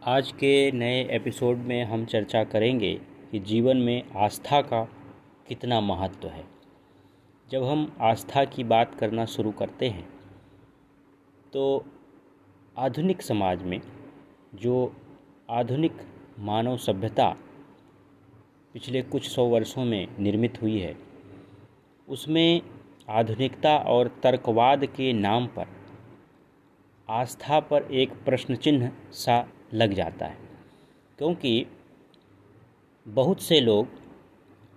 आज 0.06 0.32
के 0.32 0.72
नए 0.72 1.08
एपिसोड 1.10 1.56
में 1.56 1.84
हम 1.84 2.04
चर्चा 2.04 2.44
करेंगे 2.44 2.98
कि 3.32 3.38
जीवन 3.38 3.76
में 3.76 4.02
आस्था 4.16 4.60
का 4.62 4.82
कितना 5.48 5.80
महत्व 5.80 6.28
है। 6.28 6.44
जब 7.50 7.64
हम 7.64 7.96
आस्था 8.00 8.44
की 8.44 8.64
बात 8.64 8.94
करना 8.94 9.24
शुरू 9.24 9.50
करते 9.50 9.88
हैं 9.88 10.08
तो 11.52 11.84
आधुनिक 12.76 13.22
समाज 13.22 13.62
में 13.62 13.80
जो 14.54 14.74
आधुनिक 15.50 15.92
मानव 16.38 16.76
सभ्यता 16.76 17.28
पिछले 18.74 19.02
कुछ 19.02 19.28
सौ 19.28 19.44
वर्षों 19.44 19.84
में 19.84 20.08
निर्मित 20.18 20.62
हुई 20.62 20.78
है, 20.78 20.96
उसमें 22.08 22.62
आधुनिकता 23.08 23.76
और 23.76 24.08
तर्कवाद 24.22 24.86
के 24.86 25.12
नाम 25.12 25.46
पर 25.46 25.66
आस्था 27.08 27.60
पर 27.60 27.82
एक 27.92 28.12
प्रश्न 28.24 28.56
चिन्ह 28.56 28.90
सा 29.12 29.46
लग 29.74 29.92
जाता 29.92 30.26
है। 30.26 30.38
क्योंकि 31.18 31.66
बहुत 33.06 33.40
से 33.42 33.60
लोग 33.60 33.88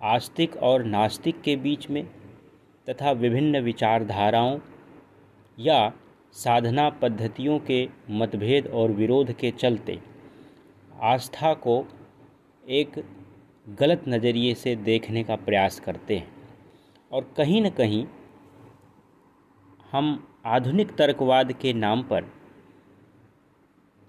आस्तिक 0.02 0.56
और 0.56 0.84
नास्तिक 0.84 1.40
के 1.40 1.56
बीच 1.56 1.88
में 1.90 2.04
तथा 2.86 3.10
विभिन्न 3.10 3.60
विचारधाराओं 3.60 4.58
या 5.58 5.92
साधना 6.34 6.88
पद्धतियों 6.90 7.58
के 7.60 7.88
मतभेद 8.10 8.66
और 8.66 8.92
विरोध 8.92 9.32
के 9.32 9.50
चलते 9.50 9.98
आस्था 11.02 11.54
को 11.54 11.76
एक 12.64 13.04
गलत 13.68 14.04
नज़रिए 14.08 14.54
से 14.54 14.74
देखने 14.76 15.22
का 15.24 15.36
प्रयास 15.36 15.80
करते 15.80 16.16
हैं। 16.16 16.28
और 17.12 17.32
कहीं 17.36 17.62
न 17.62 17.70
कहीं 17.70 18.06
हम 19.92 20.28
आधुनिक 20.46 20.96
तर्कवाद 20.96 21.52
के 21.52 21.72
नाम 21.72 22.02
पर 22.02 22.32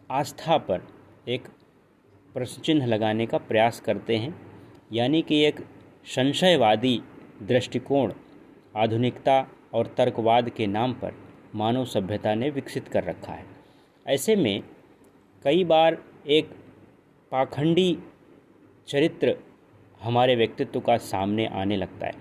आस्था 0.09 0.57
पर 0.57 0.87
एक 1.27 1.47
प्रश्न 2.37 2.61
चिन्ह 2.61 2.85
लगाने 2.85 3.25
का 3.25 3.37
प्रयास 3.37 3.79
करते 3.79 4.15
हैं, 4.15 4.33
यानी 4.93 5.21
कि 5.21 5.39
एक 5.43 5.59
संशयवादी 6.05 7.01
दृष्टिकोण, 7.43 8.11
आधुनिकता 8.77 9.47
और 9.73 9.87
तर्कवाद 9.87 10.49
के 10.49 10.67
नाम 10.67 10.93
पर 10.93 11.13
मानव 11.55 11.85
सभ्यता 11.85 12.33
ने 12.35 12.49
विकसित 12.49 12.87
कर 12.87 13.03
रखा 13.03 13.33
है। 13.33 13.45
ऐसे 14.05 14.35
में 14.35 14.61
कई 15.45 15.63
बार 15.63 15.97
एक 16.27 16.49
पाखंडी 17.31 17.97
चरित्र 18.87 19.35
हमारे 20.01 20.35
व्यक्तित्व 20.35 20.79
का 20.79 20.97
सामने 20.97 21.45
आने 21.53 21.77
लगता 21.77 22.05
है, 22.05 22.13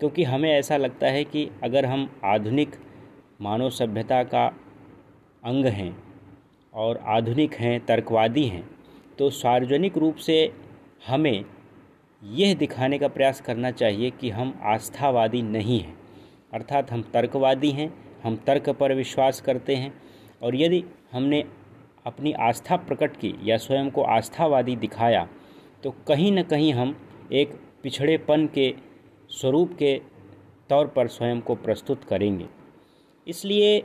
क्योंकि 0.00 0.24
हमें 0.24 0.50
ऐसा 0.50 0.76
लगता 0.76 1.06
है 1.06 1.24
कि 1.24 1.48
अगर 1.62 1.86
हम 1.86 2.08
आधुनिक 2.24 2.76
मानव 3.40 3.70
सभ्यता 3.70 4.22
का 4.24 4.46
अंग 5.44 5.66
हैं 5.66 5.96
और 6.72 7.02
आधुनिक 7.06 7.54
हैं, 7.54 7.84
तर्कवादी 7.86 8.44
हैं 8.44 8.73
तो 9.18 9.30
सार्वजनिक 9.30 9.98
रूप 9.98 10.16
से 10.16 10.36
हमें 11.06 11.44
यह 12.22 12.54
दिखाने 12.54 12.98
का 12.98 13.08
प्रयास 13.08 13.40
करना 13.40 13.70
चाहिए 13.70 14.10
कि 14.10 14.30
हम 14.30 14.54
आस्थावादी 14.64 15.42
नहीं 15.42 15.80
हैं। 15.80 15.96
अर्थात 16.52 16.90
हम 16.90 17.02
तर्कवादी 17.14 17.70
हैं, 17.70 17.92
हम 18.22 18.36
तर्क 18.36 18.68
पर 18.70 18.94
विश्वास 18.94 19.40
करते 19.40 19.74
हैं 19.74 19.92
और 20.42 20.56
यदि 20.56 20.84
हमने 21.12 21.44
अपनी 22.06 22.32
आस्था 22.32 22.76
प्रकट 22.76 23.16
की 23.16 23.34
या 23.42 23.56
स्वयं 23.56 23.90
को 23.90 24.02
आस्थावादी 24.02 24.76
दिखाया 24.76 25.28
तो 25.84 25.90
कहीं 26.08 26.32
न 26.32 26.42
कहीं 26.42 26.72
हम 26.72 26.96
एक 27.32 27.54
पिछड़ेपन 27.82 28.46
के 28.54 28.74
स्वरूप 29.30 29.72
के 29.72 29.96
तौर 30.70 30.86
पर 30.86 31.08
स्वयं 31.08 31.40
को 31.40 31.54
प्रस्तुत 31.54 32.04
करेंगे। 32.04 32.46
इसलिए 33.26 33.80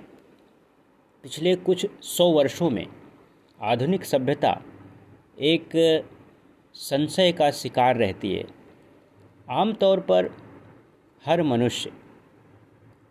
पिछले 1.24 1.56
कुछ 1.56 1.86
सौ 2.02 2.30
वर्षों 2.32 2.70
में 2.70 2.86
आधुनिक 3.60 4.06
सभ्यता 4.06 4.52
एक 5.40 5.70
संशय 6.74 7.32
का 7.32 7.52
शिकार 7.52 7.96
रहती 7.96 8.34
है। 8.36 8.44
आमतौर 9.50 10.00
पर 10.00 10.30
हर 11.26 11.44
मनुष्य 11.44 11.92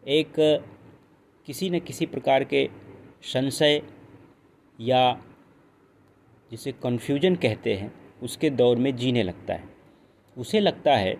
एक 0.08 0.32
किसी 1.46 1.70
न 1.70 1.78
किसी 1.78 2.06
प्रकार 2.06 2.44
के 2.44 2.68
संशय 3.22 3.82
या 4.80 5.20
जिसे 6.50 6.72
कन्फ्यूज़न 6.72 7.34
कहते 7.34 7.74
हैं, 7.74 7.92
उसके 8.22 8.50
दौर 8.50 8.76
में 8.76 8.96
जीने 8.96 9.22
लगता 9.22 9.54
है। 9.54 9.68
उसे 10.36 10.60
लगता 10.60 10.96
है 10.96 11.14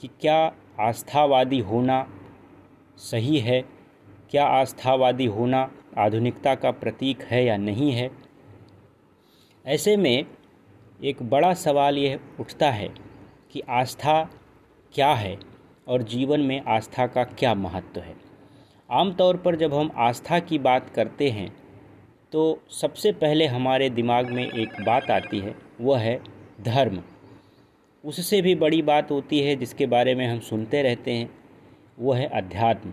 कि 0.00 0.08
क्या 0.20 0.36
आस्थावादी 0.80 1.58
होना 1.60 2.06
सही 2.96 3.38
है, 3.38 3.60
क्या 4.30 4.46
आस्थावादी 4.46 5.26
होना 5.26 5.70
आधुनिकता 5.98 6.54
का 6.54 6.70
प्रतीक 6.70 7.22
है 7.22 7.44
या 7.44 7.56
नहीं 7.56 7.90
है 7.92 8.08
ऐसे 9.64 9.96
में 9.96 10.26
एक 11.00 11.22
बड़ा 11.22 11.52
सवाल 11.54 11.98
यह 11.98 12.18
उठता 12.40 12.70
है 12.70 12.88
कि 13.52 13.60
आस्था 13.70 14.22
क्या 14.94 15.12
है 15.14 15.38
और 15.88 16.02
जीवन 16.02 16.40
में 16.40 16.60
आस्था 16.68 17.06
का 17.06 17.24
क्या 17.24 17.54
महत्व 17.54 18.00
है? 18.00 18.14
आमतौर 18.90 19.36
पर 19.36 19.56
जब 19.56 19.74
हम 19.74 19.90
आस्था 19.98 20.38
की 20.40 20.58
बात 20.58 20.90
करते 20.90 21.30
हैं 21.30 21.48
तो 22.32 22.44
सबसे 22.72 23.12
पहले 23.14 23.46
हमारे 23.46 23.90
दिमाग 23.90 24.30
में 24.30 24.44
एक 24.44 24.80
बात 24.86 25.10
आती 25.10 25.38
है, 25.38 25.54
वह 25.80 25.98
है 25.98 26.20
धर्म। 26.62 27.02
उससे 28.04 28.42
भी 28.42 28.54
बड़ी 28.54 28.82
बात 28.82 29.10
होती 29.10 29.40
है 29.40 29.56
जिसके 29.56 29.86
बारे 29.86 30.14
में 30.14 30.26
हम 30.26 30.40
सुनते 30.42 30.82
रहते 30.82 31.12
हैं, 31.12 31.30
वह 31.98 32.18
है 32.18 32.26
अध्यात्म। 32.34 32.92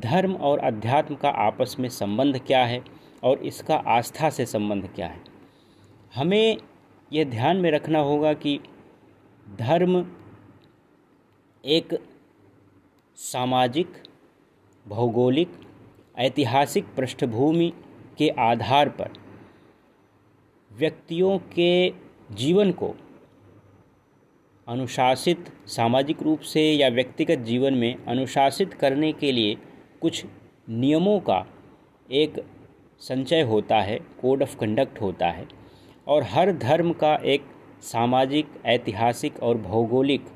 धर्म 0.00 0.34
और 0.34 0.58
अध्यात्म 0.58 1.14
का 1.14 1.28
आपस 1.46 1.76
में 1.80 1.88
संबंध 1.88 2.40
क्या 2.46 2.64
है 2.64 2.84
और 3.22 3.38
इसका 3.38 3.82
आस्था 3.88 4.30
से 4.30 4.46
संबंध 4.46 4.88
क्या 4.94 5.06
है? 5.06 5.29
हमें 6.14 6.56
यह 7.12 7.24
ध्यान 7.24 7.56
में 7.56 7.70
रखना 7.70 7.98
होगा 7.98 8.32
कि 8.32 8.60
धर्म 9.58 10.06
एक 11.64 11.94
सामाजिक, 13.16 13.92
भौगोलिक, 14.88 15.52
ऐतिहासिक 16.18 16.84
पृष्ठभूमि 16.96 17.72
के 18.18 18.28
आधार 18.28 18.88
पर 18.88 19.12
व्यक्तियों 20.72 21.38
के 21.38 21.92
जीवन 22.32 22.72
को 22.72 22.94
अनुशासित, 24.68 25.52
सामाजिक 25.66 26.22
रूप 26.22 26.40
से 26.40 26.72
या 26.72 26.88
व्यक्तिगत 26.88 27.38
जीवन 27.38 27.74
में 27.74 28.04
अनुशासित 28.04 28.74
करने 28.74 29.12
के 29.12 29.32
लिए 29.32 29.56
कुछ 30.00 30.24
नियमों 30.68 31.18
का 31.20 31.46
एक 32.10 32.44
संचय 33.00 33.42
होता 33.42 33.80
है, 33.80 33.98
कोड 34.20 34.42
ऑफ़ 34.42 34.56
कंडक्ट 34.58 35.00
होता 35.00 35.30
है। 35.30 35.59
और 36.06 36.22
हर 36.22 36.52
धर्म 36.52 36.92
का 36.92 37.14
एक 37.24 37.44
सामाजिक, 37.82 38.46
ऐतिहासिक 38.66 39.42
और 39.42 39.58
भौगोलिक 39.58 40.26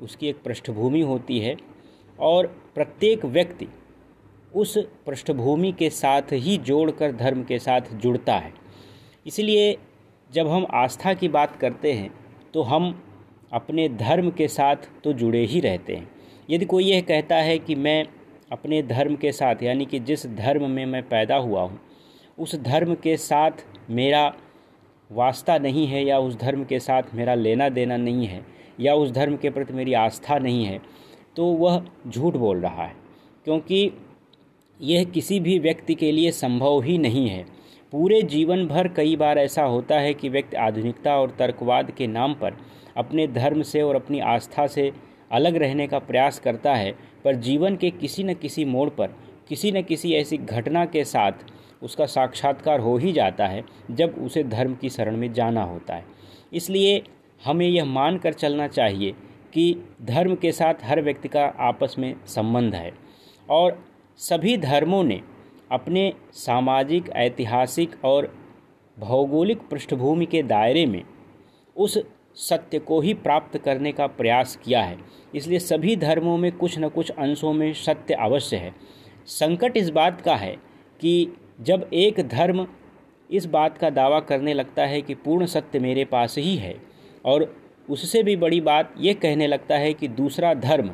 उसकी 0.00 0.28
एक 0.28 0.42
पृष्ठभूमि 0.42 1.00
होती 1.00 1.38
है 1.38 1.56
और 2.18 2.46
प्रत्येक 2.74 3.24
व्यक्ति 3.24 3.68
उस 4.54 4.76
पृष्ठभूमि 5.06 5.72
के 5.72 5.90
साथ 5.90 6.32
ही 6.32 6.56
जोड़कर 6.58 7.12
धर्म 7.12 7.42
के 7.42 7.58
साथ 7.58 7.92
जुड़ता 7.94 8.34
है। 8.34 8.52
इसलिए 9.26 9.76
जब 10.30 10.48
हम 10.48 10.66
आस्था 10.74 11.14
की 11.14 11.28
बात 11.28 11.56
करते 11.56 11.92
हैं 11.92 12.10
तो 12.54 12.62
हम 12.62 13.02
अपने 13.52 13.88
धर्म 13.88 14.30
के 14.30 14.48
साथ 14.48 14.88
तो 15.04 15.12
जुड़े 15.12 15.44
ही 15.44 15.60
रहते 15.60 15.94
हैं। 15.94 16.08
यदि 16.50 16.64
कोई 16.64 16.84
यह 16.84 17.00
कहता 17.00 17.36
है 17.36 17.58
कि 17.58 17.74
मैं 17.74 18.04
अपने 18.52 18.82
धर्म 18.82 19.16
के 19.16 19.32
साथ, 19.32 19.62
यानी 19.62 19.86
कि 19.86 19.98
जिस 20.00 20.26
धर्म 20.26 20.70
में 20.70 20.84
मैं 20.86 21.02
पैदा 21.02 21.36
हुआ 21.36 21.62
हूँ, 21.62 21.80
उस 22.38 22.54
धर्म 22.56 22.94
के 22.94 23.16
साथ 23.16 23.64
मेरा 23.90 24.32
वास्ता 25.10 25.58
नहीं 25.58 25.86
है 25.86 26.04
या 26.04 26.18
उस 26.18 26.36
धर्म 26.36 26.64
के 26.64 26.78
साथ 26.80 27.02
मेरा 27.14 27.34
लेना 27.34 27.68
देना 27.68 27.96
नहीं 27.96 28.26
है 28.26 28.44
या 28.80 28.94
उस 28.94 29.10
धर्म 29.10 29.36
के 29.36 29.50
प्रति 29.50 29.72
मेरी 29.72 29.92
आस्था 29.92 30.38
नहीं 30.38 30.64
है 30.64 30.80
तो 31.36 31.44
वह 31.44 31.82
झूठ 32.08 32.36
बोल 32.36 32.60
रहा 32.60 32.84
है। 32.84 32.94
क्योंकि 33.44 33.90
यह 34.80 35.04
किसी 35.04 35.40
भी 35.40 35.58
व्यक्ति 35.58 35.94
के 35.94 36.12
लिए 36.12 36.30
संभव 36.30 36.80
ही 36.82 36.98
नहीं 36.98 37.28
है। 37.28 37.44
पूरे 37.92 38.20
जीवन 38.22 38.66
भर 38.66 38.88
कई 38.88 39.16
बार 39.16 39.38
ऐसा 39.38 39.62
होता 39.62 39.98
है 39.98 40.14
कि 40.14 40.28
व्यक्ति 40.28 40.56
आधुनिकता 40.56 41.16
और 41.16 41.30
तर्कवाद 41.30 41.90
के 41.90 42.06
नाम 42.06 42.34
पर 42.34 42.56
अपने 42.96 43.26
धर्म 43.26 43.62
से 43.62 43.82
और 43.82 43.96
अपनी 43.96 44.20
आस्था 44.20 44.66
से 44.66 44.90
अलग 45.32 45.56
रहने 45.56 45.86
का 45.86 45.98
प्रयास 45.98 46.38
करता 46.38 46.74
है, 46.74 46.92
पर 47.24 47.34
जीवन 47.34 47.76
के 47.76 47.90
किसी 47.90 48.24
न 48.24 48.34
किसी 48.34 48.64
मोड़ 48.64 48.88
पर, 48.90 49.14
किसी 49.48 49.72
न 49.72 49.82
किसी 49.82 50.12
ऐसी 50.12 50.36
घटना 50.36 50.84
के 50.84 51.04
साथ 51.04 51.32
उसका 51.82 52.06
साक्षात्कार 52.06 52.80
हो 52.80 52.96
ही 52.96 53.12
जाता 53.12 53.46
है 53.46 53.64
जब 53.90 54.14
उसे 54.18 54.42
धर्म 54.44 54.74
की 54.74 54.90
शरण 54.90 55.16
में 55.16 55.32
जाना 55.32 55.62
होता 55.62 55.94
है। 55.94 56.04
इसलिए 56.52 57.02
हमें 57.44 57.66
यह 57.66 57.84
मान 57.84 58.18
कर 58.18 58.32
चलना 58.32 58.68
चाहिए 58.68 59.12
कि 59.54 59.82
धर्म 60.02 60.34
के 60.34 60.52
साथ 60.52 60.84
हर 60.84 61.02
व्यक्ति 61.02 61.28
का 61.28 61.44
आपस 61.60 61.94
में 61.98 62.14
संबंध 62.26 62.74
है 62.74 62.92
और 63.50 63.84
सभी 64.20 64.56
धर्मों 64.56 65.02
ने 65.04 65.20
अपने 65.72 66.12
सामाजिक, 66.32 67.08
ऐतिहासिक 67.08 68.04
और 68.04 68.34
भौगोलिक 68.96 69.68
पृष्ठभूमि 69.68 70.26
के 70.26 70.42
दायरे 70.42 70.86
में 70.86 71.02
उस 71.76 71.98
सत्य 72.34 72.78
को 72.78 73.00
ही 73.00 73.14
प्राप्त 73.14 73.56
करने 73.58 73.92
का 73.92 74.06
प्रयास 74.06 74.56
किया 74.56 74.82
है। 74.82 74.98
इसलिए 75.34 75.58
सभी 75.58 75.96
धर्मों 75.96 76.36
में 76.36 76.50
कुछ 76.52 76.78
न 76.78 76.88
कुछ 76.88 77.10
अंशों 77.10 77.52
में 77.52 77.72
सत्य 77.72 78.14
अवश्य 78.14 78.56
है। 78.56 78.74
संकट 79.26 79.76
इस 79.76 79.90
बात 79.90 80.20
का 80.20 80.34
है 80.36 80.54
कि 81.00 81.32
जब 81.58 81.88
एक 81.94 82.20
धर्म 82.28 82.66
इस 83.30 83.46
बात 83.46 83.78
का 83.78 83.90
दावा 83.90 84.20
करने 84.20 84.54
लगता 84.54 84.86
है 84.86 85.00
कि 85.02 85.14
पूर्ण 85.14 85.46
सत्य 85.46 85.78
मेरे 85.78 86.04
पास 86.04 86.36
ही 86.38 86.56
है, 86.56 86.74
और 87.24 87.54
उससे 87.88 88.22
भी 88.22 88.36
बड़ी 88.36 88.60
बात 88.60 88.94
ये 88.98 89.14
कहने 89.14 89.46
लगता 89.46 89.76
है 89.76 89.92
कि 89.94 90.08
दूसरा 90.08 90.52
धर्म 90.54 90.90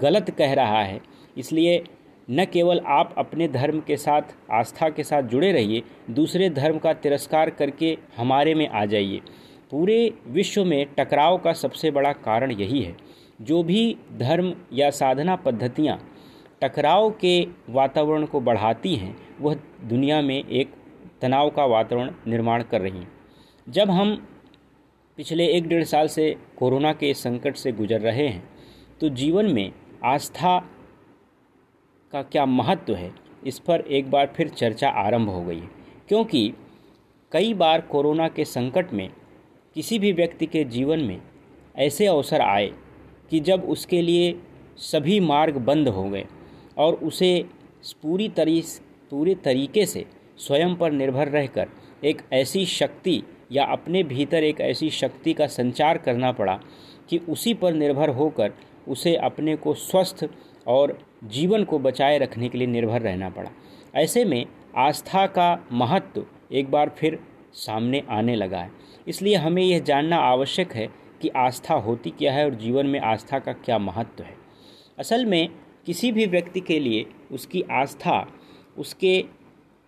गलत 0.00 0.30
कह 0.30 0.52
रहा 0.54 0.82
है, 0.82 1.00
इसलिए 1.36 1.82
न 2.28 2.44
केवल 2.44 2.80
आप 2.86 3.14
अपने 3.18 3.48
धर्म 3.48 3.80
के 3.80 3.96
साथ, 3.96 4.22
आस्था 4.52 4.88
के 4.88 5.02
साथ 5.02 5.22
जुड़े 5.22 5.52
रहिए, 5.52 5.82
दूसरे 6.10 6.50
धर्म 6.50 6.78
का 6.78 6.92
तिरस्कार 6.92 7.50
करके 7.50 7.96
हमारे 8.16 8.54
में 8.54 8.68
आ 8.68 8.84
जाइए। 8.84 9.20
पूरे 9.72 10.12
विश्व 10.26 10.64
में 10.64 10.86
टकराव 10.98 11.38
का 11.38 11.52
सबसे 11.52 11.90
बड़ा 11.90 12.12
कारण 12.12 12.52
यही 12.52 12.82
है। 12.82 12.96
जो 13.42 13.62
भी 13.62 13.96
धर्म 14.12 14.52
या 14.72 14.90
साधना 14.90 15.36
पद्धतियाँ 15.36 15.98
टकराव 16.62 17.10
के 17.10 17.40
वातावरण 17.68 18.24
को 18.26 18.40
बढ़ाती 18.40 18.94
हैं, 18.96 19.16
वह 19.40 19.54
दुनिया 19.84 20.20
में 20.22 20.36
एक 20.36 20.72
तनाव 21.22 21.50
का 21.50 21.64
वातावरण 21.64 22.12
निर्माण 22.26 22.62
कर 22.62 22.80
रही 22.80 22.98
हैं। 22.98 23.12
जब 23.66 23.90
हम 23.90 24.14
पिछले 25.18 25.46
एक 25.46 25.66
डेढ़ 25.68 25.84
साल 25.84 26.08
से 26.08 26.34
कोरोना 26.58 26.92
के 26.92 27.12
संकट 27.14 27.56
से 27.56 27.72
गुजर 27.72 28.00
रहे 28.00 28.26
हैं 28.28 28.42
तो 29.00 29.08
जीवन 29.10 29.46
में 29.46 29.72
आस्था 30.04 30.58
का 32.12 32.22
क्या 32.22 32.46
महत्व 32.46 32.94
है, 32.94 33.12
इस 33.46 33.58
पर 33.58 33.80
एक 33.80 34.10
बार 34.10 34.32
फिर 34.36 34.48
चर्चा 34.48 34.88
आरंभ 34.88 35.28
हो 35.28 35.42
गई 35.42 35.58
है। 35.58 35.68
क्योंकि 36.08 36.52
कई 37.32 37.54
बार 37.54 37.80
कोरोना 37.80 38.28
के 38.28 38.44
संकट 38.44 38.92
में 38.92 39.08
किसी 39.76 39.98
भी 39.98 40.12
व्यक्ति 40.12 40.46
के 40.46 40.64
जीवन 40.66 41.00
में 41.00 41.20
ऐसे 41.78 42.06
अवसर 42.06 42.40
आए 42.40 42.70
कि 43.30 43.40
जब 43.40 43.64
उसके 43.64 44.02
लिए 44.02 44.34
सभी 44.82 45.18
मार्ग 45.20 45.56
बंद 45.56 45.88
हो 45.88 46.04
गए 46.04 46.24
और 46.78 46.94
उसे 46.94 47.44
पूरी 48.02 48.28
तरी, 48.28 48.62
पूरी 49.10 49.34
तरीके 49.34 49.86
से 49.86 50.04
स्वयं 50.38 50.74
पर 50.76 50.92
निर्भर 50.92 51.28
रहकर 51.28 51.68
एक 52.04 52.22
ऐसी 52.32 52.64
शक्ति 52.66 53.22
या 53.52 53.64
अपने 53.64 54.02
भीतर 54.02 54.44
एक 54.44 54.60
ऐसी 54.60 54.90
शक्ति 54.90 55.32
का 55.32 55.46
संचार 55.46 55.98
करना 55.98 56.32
पड़ा 56.32 56.60
कि 57.10 57.18
उसी 57.18 57.54
पर 57.54 57.74
निर्भर 57.74 58.08
होकर 58.08 58.52
उसे 58.88 59.14
अपने 59.16 59.56
को 59.56 59.74
स्वस्थ 59.74 60.26
और 60.66 60.98
जीवन 61.24 61.64
को 61.64 61.78
बचाए 61.78 62.18
रखने 62.18 62.48
के 62.48 62.58
लिए 62.58 62.66
निर्भर 62.66 63.00
रहना 63.00 63.30
पड़ा। 63.30 63.50
ऐसे 63.94 64.24
में 64.24 64.46
आस्था 64.76 65.26
का 65.26 65.66
महत्व 65.72 66.24
एक 66.52 66.70
बार 66.70 66.88
फिर 66.98 67.18
सामने 67.54 68.02
आने 68.10 68.34
लगा 68.34 68.58
है। 68.58 68.70
इसलिए 69.08 69.34
हमें 69.34 69.62
यह 69.62 69.78
जानना 69.78 70.16
आवश्यक 70.16 70.72
है 70.72 70.88
कि 71.22 71.28
आस्था 71.28 71.74
होती 71.74 72.10
क्या 72.10 72.32
है 72.32 72.44
और 72.44 72.54
जीवन 72.54 72.86
में 72.86 73.00
आस्था 73.00 73.38
का 73.38 73.52
क्या 73.52 73.78
महत्व 73.78 74.22
है। 74.24 74.34
असल 74.98 75.26
में 75.26 75.48
किसी 75.86 76.10
भी 76.12 76.26
व्यक्ति 76.26 76.60
के 76.60 76.78
लिए 76.80 77.04
उसकी 77.32 77.62
आस्था, 77.72 78.26
उसके 78.78 79.24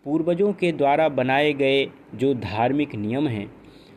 पूर्वजों 0.06 0.52
के 0.52 0.72
द्वारा 0.72 1.08
बनाए 1.10 1.52
गए 1.52 1.84
जो 2.14 2.32
धार्मिक 2.34 2.94
नियम 2.94 3.28
हैं 3.28 3.50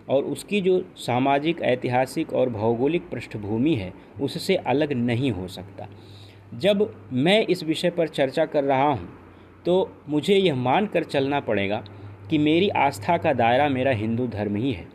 और 0.10 0.24
उसकी 0.24 0.62
जो 0.62 0.80
सामाजिक, 0.98 1.62
ऐतिहासिक 1.62 2.34
और 2.34 2.50
भौगोलिक 2.50 3.10
पृष्ठभूमि 3.10 3.76
है, 3.76 3.94
उससे 4.22 4.56
अलग 4.56 4.94
नहीं 4.94 5.32
हो 5.32 5.48
सकता। 5.48 5.88
जब 6.54 6.94
मैं 7.14 7.46
इस 7.46 7.64
विषय 7.64 7.90
पर 7.90 8.08
चर्चा 8.10 8.46
कर 8.46 8.64
रहा 8.64 8.88
हूँ 8.88 9.10
तो 9.66 9.92
मुझे 10.10 10.36
यह 10.36 10.56
मान 10.56 10.88
कर 10.88 11.04
चलना 11.04 11.40
पड़ेगा 11.40 11.84
कि 12.30 12.38
मेरी 12.38 12.70
आस्था 12.70 13.18
का 13.18 13.34
दायरा 13.34 13.68
मेरा 13.70 13.92
हिंदू 13.92 14.28
धर्म 14.28 14.56
ही 14.56 14.72
है। 14.72 14.88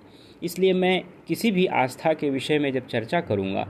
इसलिए 0.43 0.73
मैं 0.73 1.03
किसी 1.29 1.51
भी 1.51 1.67
आस्था 1.67 2.13
के 2.13 2.31
विषय 2.31 2.59
में 2.59 2.73
जब 2.73 2.87
चर्चा 2.87 3.21
करूँगा 3.21 3.67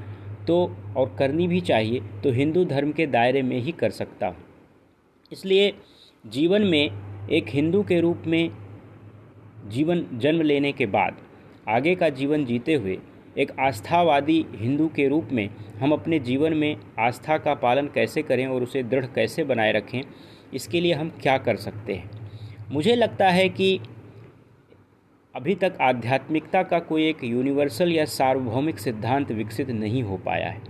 तो 0.46 0.76
और 0.96 1.14
करनी 1.18 1.48
भी 1.48 1.60
चाहिए 1.60 2.00
तो 2.24 2.32
हिंदू 2.32 2.64
धर्म 2.64 2.92
के 2.92 3.06
दायरे 3.06 3.42
में 3.42 3.58
ही 3.58 3.72
कर 3.72 3.90
सकता 3.90 4.26
हूँ। 4.26 4.36
इसलिए 5.32 5.72
जीवन 6.24 6.62
में 6.62 7.28
एक 7.30 7.48
हिंदू 7.48 7.82
के 7.82 8.00
रूप 8.00 8.22
में 8.26 8.50
जीवन 9.68 10.04
जन्म 10.14 10.42
लेने 10.42 10.72
के 10.72 10.86
बाद, 10.86 11.16
आगे 11.68 11.94
का 11.94 12.08
जीवन 12.08 12.44
जीते 12.44 12.74
हुए 12.74 12.98
एक 13.38 13.50
आस्थावादी 13.60 14.44
हिंदू 14.54 14.86
के 14.88 15.06
रूप 15.08 15.28
में 15.32 15.48
हम 15.80 15.92
अपने 15.92 16.18
जीवन 16.18 16.54
में 16.54 16.76
आस्था 16.98 17.38
का 17.38 17.54
पालन 17.54 17.86
कैसे 17.86 18.22
करें 18.22 18.46
और 18.46 18.62
उसे 18.62 18.82
दृढ़ 18.82 19.06
कैसे 19.06 19.44
बनाए 19.44 19.72
रखें, 19.72 20.00
इसके 20.54 20.80
लिए 20.80 20.92
हम 20.92 21.10
क्या 21.22 21.36
कर 21.38 21.56
सकते 21.56 21.94
हैं? 21.94 22.10
मुझे 22.70 22.94
लगता 22.94 23.28
है 23.28 23.48
कि 23.48 23.78
अभी 25.36 25.54
तक 25.54 25.72
आध्यात्मिकता 25.80 26.62
का 26.62 26.78
कोई 26.78 27.02
एक 27.04 27.22
यूनिवर्सल 27.24 27.90
या 27.92 28.04
सार्वभौमिक 28.04 28.78
सिद्धांत 28.78 29.32
विकसित 29.32 29.70
नहीं 29.70 30.02
हो 30.02 30.16
पाया 30.16 30.48
है। 30.48 30.60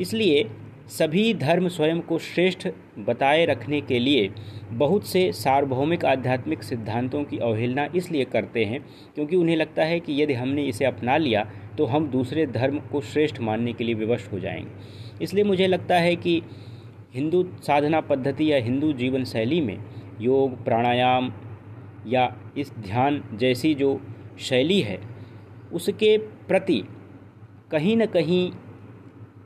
इसलिए 0.00 0.44
सभी 0.88 1.32
धर्म 1.34 1.68
स्वयं 1.68 2.00
को 2.00 2.18
श्रेष्ठ 2.18 2.68
बताए 2.98 3.44
रखने 3.46 3.80
के 3.80 3.98
लिए 3.98 4.28
बहुत 4.72 5.06
से 5.06 5.32
सार्वभौमिक 5.32 6.04
आध्यात्मिक 6.04 6.62
सिद्धांतों 6.62 7.22
की 7.24 7.38
अवहेलना 7.38 7.88
इसलिए 7.96 8.24
करते 8.24 8.64
हैं 8.64 8.80
क्योंकि 9.14 9.36
उन्हें 9.36 9.56
लगता 9.56 9.84
है 9.84 10.00
कि 10.00 10.20
यदि 10.22 10.34
हमने 10.34 10.64
इसे 10.64 10.84
अपना 10.84 11.16
लिया 11.16 11.46
तो 11.78 11.84
हम 11.84 12.08
दूसरे 12.08 12.46
धर्म 12.46 12.78
को 12.92 13.00
श्रेष्ठ 13.02 13.40
मानने 13.40 13.72
के 13.72 13.84
लिए 13.84 13.94
विवश 13.94 14.28
हो 14.32 14.38
जाएँगे। 14.38 15.24
इसलिए 15.24 15.44
मुझे 15.44 15.66
लगता 15.66 15.98
है 15.98 16.16
कि 16.16 16.40
हिंदू 17.14 17.44
साधना 17.62 18.00
पद्धति 18.00 18.52
या 18.52 18.58
हिंदू 18.58 18.92
जीवन 18.92 19.24
शैली 19.24 19.60
में 19.60 19.78
योग, 20.20 20.64
प्राणायाम 20.64 21.32
या 22.06 22.34
इस 22.58 22.72
ध्यान 22.78 23.22
जैसी 23.34 23.74
जो 23.74 24.00
शैली 24.40 24.80
है, 24.80 24.98
उसके 25.72 26.16
प्रति 26.18 26.82
कहीं 27.70 27.96
न 27.96 28.06
कहीं 28.06 28.50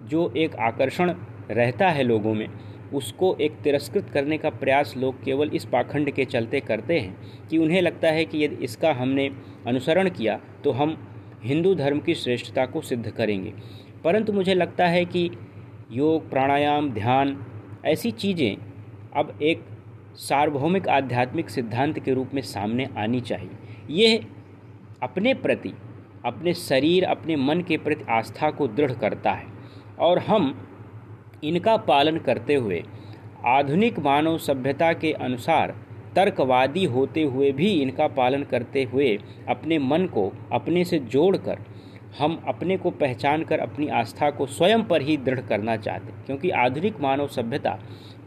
जो 0.02 0.32
एक 0.36 0.56
आकर्षण 0.56 1.14
रहता 1.50 1.88
है 1.88 2.02
लोगों 2.02 2.34
में, 2.34 2.48
उसको 2.94 3.34
एक 3.40 3.52
तिरस्कृत 3.64 4.10
करने 4.10 4.38
का 4.38 4.50
प्रयास 4.50 4.94
लोग 4.96 5.22
केवल 5.25 5.50
इस 5.54 5.64
पाखंड 5.64 6.10
के 6.10 6.25
चलते 6.25 6.60
करते 6.60 6.98
हैं 7.00 7.46
कि 7.48 7.58
उन्हें 7.58 7.80
लगता 7.82 8.08
है 8.08 8.25
कि 8.25 8.44
यदि 8.44 8.64
इसका 8.64 8.92
हमने 8.92 9.30
अनुसरण 9.66 10.10
किया 10.10 10.40
तो 10.64 10.70
हम 10.70 10.96
हिंदू 11.44 11.75
धर्म 11.75 12.00
की 12.00 12.14
श्रेष्ठता 12.14 12.66
को 12.66 12.80
सिद्ध 12.80 13.10
करेंगे। 13.10 13.52
परंतु 14.04 14.32
मुझे 14.32 14.54
लगता 14.54 14.86
है 14.86 15.04
कि 15.04 15.30
योग, 15.92 16.30
प्राणायाम, 16.30 16.90
ध्यान, 16.90 17.38
ऐसी 17.84 18.10
चीज़ें 18.10 18.56
अब 19.16 19.38
एक 19.42 19.62
सार्वभौमिक 20.18 20.88
आध्यात्मिक 20.88 21.50
सिद्धांत 21.50 21.99
के 21.99 22.12
रूप 22.14 22.30
में 22.34 22.43
सामने 22.43 22.88
आनी 22.99 23.21
चाहिए। 23.21 23.50
यह 23.91 24.25
अपने 25.02 25.34
प्रति, 25.34 25.73
अपने 26.25 26.54
शरीर, 26.54 27.04
अपने 27.04 27.36
मन 27.36 27.60
के 27.60 27.76
प्रति 27.76 28.04
आस्था 28.10 28.50
को 28.50 28.69
दृढ़ 28.69 28.93
करता 28.93 29.32
है 29.32 29.47
और 29.99 30.19
हम 30.19 30.54
इनका 31.45 31.76
पालन 31.76 32.19
करते 32.19 32.54
हुए, 32.54 32.82
आधुनिक 33.47 33.99
मानव 33.99 34.38
सभ्यता 34.38 34.93
के 34.93 35.12
अनुसार, 35.12 35.75
तर्कवादी 36.17 36.84
होते 36.84 37.23
हुए 37.23 37.50
भी 37.52 37.71
इनका 37.73 38.06
पालन 38.08 38.43
करते 38.43 38.84
हुए 38.84 39.19
अपने 39.49 39.78
मन 39.78 40.06
को, 40.06 40.30
अपने 40.52 40.84
से 40.84 40.99
जोड़कर 40.99 41.58
हम 42.19 42.43
अपने 42.49 42.76
को 42.76 42.91
पहचान 42.91 43.43
कर 43.45 43.59
अपनी 43.59 43.89
आस्था 43.89 44.31
को 44.31 44.47
स्वयं 44.47 44.83
पर 44.83 45.02
ही 45.02 45.17
दृढ़ 45.17 45.41
करना 45.41 45.76
चाहते 45.76 46.13
क्योंकि 46.26 46.50
आधुनिक 46.50 47.00
मानव 47.00 47.29
सभ्यता 47.29 47.79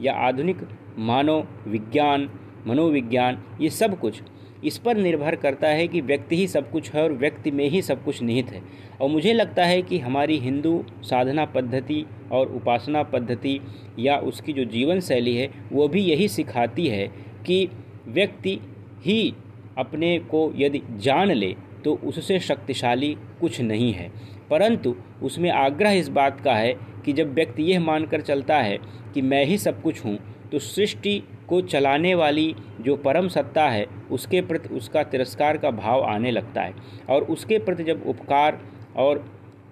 या 0.02 0.14
आधुनिक 0.14 0.58
मानव 0.98 1.48
विज्ञान, 1.68 2.30
मनोविज्ञान, 2.68 3.42
ये 3.62 3.70
सब 3.70 4.00
कुछ 4.00 4.22
इस 4.66 4.78
पर 4.78 4.98
निर्भर 4.98 5.36
करता 5.36 5.68
है 5.68 5.88
कि 5.88 6.02
व्यक्ति 6.02 6.38
ही 6.38 6.48
सब 6.48 6.70
कुछ 6.72 6.92
है 6.92 7.04
और 7.04 7.12
व्यक्ति 7.12 7.52
में 7.52 7.70
ही 7.70 7.82
सब 7.82 8.04
कुछ 8.04 8.22
निहित 8.22 8.50
है। 8.50 8.62
और 9.02 9.10
मुझे 9.10 9.34
लगता 9.34 9.66
है 9.66 9.82
कि 9.82 10.00
हमारी 10.00 10.38
हिंदू 10.38 10.84
साधना 11.02 11.46
पद्धति 11.46 12.06
और 12.32 12.48
उपासना 12.48 13.04
पद्धति 13.04 13.60
या 14.00 14.18
उसकी 14.18 14.54
जो 14.54 14.66
जीवन 14.66 15.00
शैली 15.00 15.36
है, 15.36 15.50
वो 15.72 15.88
भी 15.88 16.02
यही 16.02 16.28
सिखाती 16.28 16.88
है 16.88 17.08
कि 17.46 17.68
व्यक्ति 18.08 18.60
ही 19.06 19.34
अपने 19.78 20.18
को 20.20 20.52
यदि 20.56 20.82
जान 20.98 21.32
ले 21.32 21.56
तो 21.86 21.94
उससे 22.04 22.40
शक्तिशाली 22.40 23.16
कुछ 23.42 23.60
नहीं 23.62 23.92
है। 23.94 24.12
परंतु 24.50 24.96
उसमें 25.24 25.50
आग्रह 25.52 25.92
इस 25.92 26.10
बात 26.10 26.42
का 26.42 26.54
है 26.54 26.74
कि 27.06 27.14
जब 27.14 27.34
व्यक्ति 27.34 27.64
यह 27.64 27.80
मानकर 27.80 28.22
चलता 28.22 28.58
है 28.58 28.78
कि 29.14 29.22
मैं 29.22 29.44
ही 29.46 29.58
सब 29.58 29.82
कुछ 29.82 30.04
हूँ 30.06 30.18
तो 30.52 30.60
सृष्टि 30.60 31.22
को 31.48 31.62
चलाने 31.62 32.14
वाली 32.16 32.56
जो 32.82 32.96
परम 32.96 33.28
सत्ता 33.28 33.68
है, 33.70 33.86
उसके 34.12 34.42
प्रति 34.42 34.74
उसका 34.76 35.04
तिरस्कार 35.04 35.58
का 35.58 35.72
भाव 35.72 36.04
आने 36.04 36.32
लगता 36.32 36.62
है। 36.62 36.74
और 37.10 37.24
उसके 37.24 37.60
प्रति 37.60 37.84
जब 37.84 38.04
उपकार 38.08 38.60
और 38.98 39.26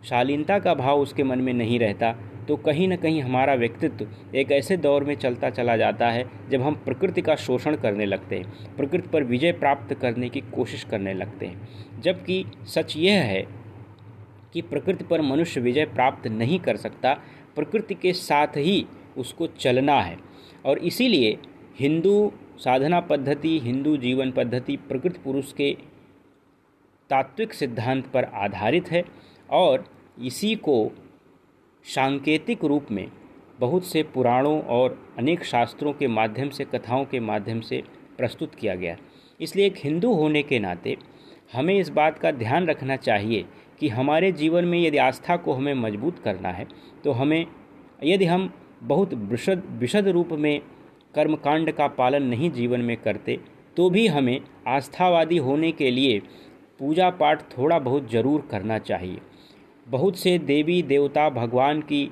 शालीनता 0.03 0.57
का 0.59 0.73
भाव 0.73 0.99
उसके 0.99 1.23
मन 1.23 1.39
में 1.39 1.53
नहीं 1.53 1.79
रहता 1.79 2.15
तो 2.47 2.55
कहीं 2.55 2.87
ना 2.87 2.95
कहीं 2.95 3.21
हमारा 3.21 3.53
व्यक्तित्व 3.53 4.35
एक 4.35 4.51
ऐसे 4.51 4.77
दौर 4.77 5.03
में 5.03 5.15
चलता 5.15 5.49
चला 5.49 5.77
जाता 5.77 6.09
है, 6.09 6.29
जब 6.49 6.61
हम 6.61 6.75
प्रकृति 6.75 7.21
का 7.21 7.35
शोषण 7.35 7.75
करने 7.75 8.05
लगते 8.05 8.35
हैं, 8.35 8.75
प्रकृति 8.75 9.09
पर 9.09 9.23
विजय 9.23 9.51
प्राप्त 9.51 9.93
करने 9.93 10.29
की 10.29 10.41
कोशिश 10.41 10.83
करने 10.83 11.13
लगते 11.13 11.45
हैं। 11.45 12.01
जबकि 12.01 12.45
सच 12.67 12.97
यह 12.97 13.21
है 13.21 13.47
कि 14.53 14.61
प्रकृति 14.61 15.03
पर 15.03 15.21
मनुष्य 15.21 15.61
विजय 15.61 15.85
प्राप्त 15.85 16.27
नहीं 16.27 16.59
कर 16.59 16.75
सकता, 16.75 17.13
प्रकृति 17.55 17.93
के 17.93 18.13
साथ 18.13 18.47
ही 18.47 18.85
उसको 19.17 19.47
चलना 19.47 20.01
है। 20.01 20.17
और 20.65 20.77
इसीलिए 20.77 21.37
हिंदू 21.79 22.31
साधना 22.57 22.99
पद्धति, 22.99 23.59
हिंदू 23.59 23.97
जीवन 23.97 24.31
पद्धति 24.31 24.77
प्रकृति 24.77 25.19
पुरुष 25.23 25.53
के 25.53 25.77
तात्विक 27.09 27.53
सिद्धांत 27.53 28.07
पर 28.07 28.23
आधारित 28.23 28.91
है 28.91 29.03
और 29.49 29.85
इसी 30.25 30.55
को 30.55 30.91
सांकेतिक 31.85 32.63
रूप 32.65 32.91
में 32.91 33.07
बहुत 33.59 33.85
से 33.85 34.01
पुराणों 34.05 34.59
और 34.61 34.97
अनेक 35.17 35.43
शास्त्रों 35.43 35.91
के 35.93 36.07
माध्यम 36.07 36.49
से, 36.49 36.63
कथाओं 36.65 37.03
के 37.05 37.19
माध्यम 37.19 37.59
से 37.61 37.81
प्रस्तुत 38.17 38.55
किया 38.55 38.73
गया। 38.75 38.95
इसलिए 39.39 39.65
एक 39.65 39.75
हिंदू 39.77 40.11
होने 40.13 40.41
के 40.43 40.59
नाते 40.59 40.95
हमें 41.53 41.73
इस 41.75 41.89
बात 41.89 42.17
का 42.19 42.31
ध्यान 42.33 42.67
रखना 42.67 42.95
चाहिए 42.97 43.45
कि 43.79 43.89
हमारे 43.89 44.31
जीवन 44.33 44.65
में 44.65 44.79
यदि 44.79 44.97
आस्था 44.97 45.37
को 45.37 45.53
हमें 45.53 45.73
मज़बूत 45.75 46.19
करना 46.19 46.49
है 46.49 46.67
तो 47.03 47.11
हमें, 47.11 47.45
यदि 48.03 48.25
हम 48.25 48.49
बहुत 48.83 49.13
विशद 49.13 49.63
विशद 49.79 50.07
रूप 50.09 50.33
में 50.33 50.59
कर्मकांड 51.15 51.71
का 51.71 51.87
पालन 51.93 52.23
नहीं 52.25 52.51
जीवन 52.51 52.81
में 52.81 52.95
करते 52.97 53.39
तो 53.77 53.89
भी 53.89 54.05
हमें 54.09 54.39
आस्थावादी 54.67 55.37
होने 55.39 55.71
के 55.73 55.91
लिए 55.91 56.19
पूजा 56.79 57.09
पाठ 57.15 57.41
थोड़ा 57.57 57.79
बहुत 57.79 58.11
ज़रूर 58.11 58.47
करना 58.51 58.77
चाहिए। 58.79 59.19
बहुत 59.87 60.17
से 60.17 60.37
देवी 60.39 60.81
देवता 60.83 61.29
भगवान 61.31 61.81
की, 61.81 62.05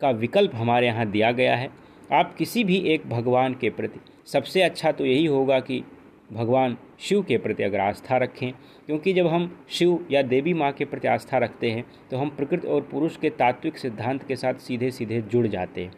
का 0.00 0.10
विकल्प 0.12 0.54
हमारे 0.54 0.86
यहाँ 0.86 1.06
दिया 1.06 1.30
गया 1.32 1.56
है। 1.56 1.68
आप 2.12 2.34
किसी 2.38 2.64
भी 2.64 2.76
एक 2.86 3.08
भगवान 3.10 3.54
के 3.54 3.70
प्रति, 3.70 4.00
सबसे 4.26 4.62
अच्छा 4.62 4.92
तो 4.92 5.06
यही 5.06 5.26
होगा 5.26 5.60
कि 5.60 5.82
भगवान 6.30 6.76
शिव 7.00 7.22
के 7.22 7.36
प्रति 7.38 7.62
अगर 7.62 7.80
आस्था 7.80 8.16
रखें, 8.16 8.52
क्योंकि 8.86 9.12
जब 9.12 9.26
हम 9.26 9.50
शिव 9.70 10.06
या 10.10 10.22
देवी 10.24 10.54
माँ 10.54 10.70
के 10.72 10.84
प्रति 10.84 11.08
आस्था 11.08 11.38
रखते 11.38 11.70
हैं 11.70 11.84
तो 12.10 12.16
हम 12.16 12.30
प्रकृति 12.30 12.68
और 12.68 12.80
पुरुष 12.82 13.16
के 13.16 13.30
तात्विक 13.32 13.78
सिद्धांत 13.78 14.22
के 14.22 14.36
साथ 14.36 14.60
सीधे 14.60 14.90
सीधे 14.90 15.20
जुड़ 15.22 15.46
जाते 15.46 15.84
हैं। 15.84 15.92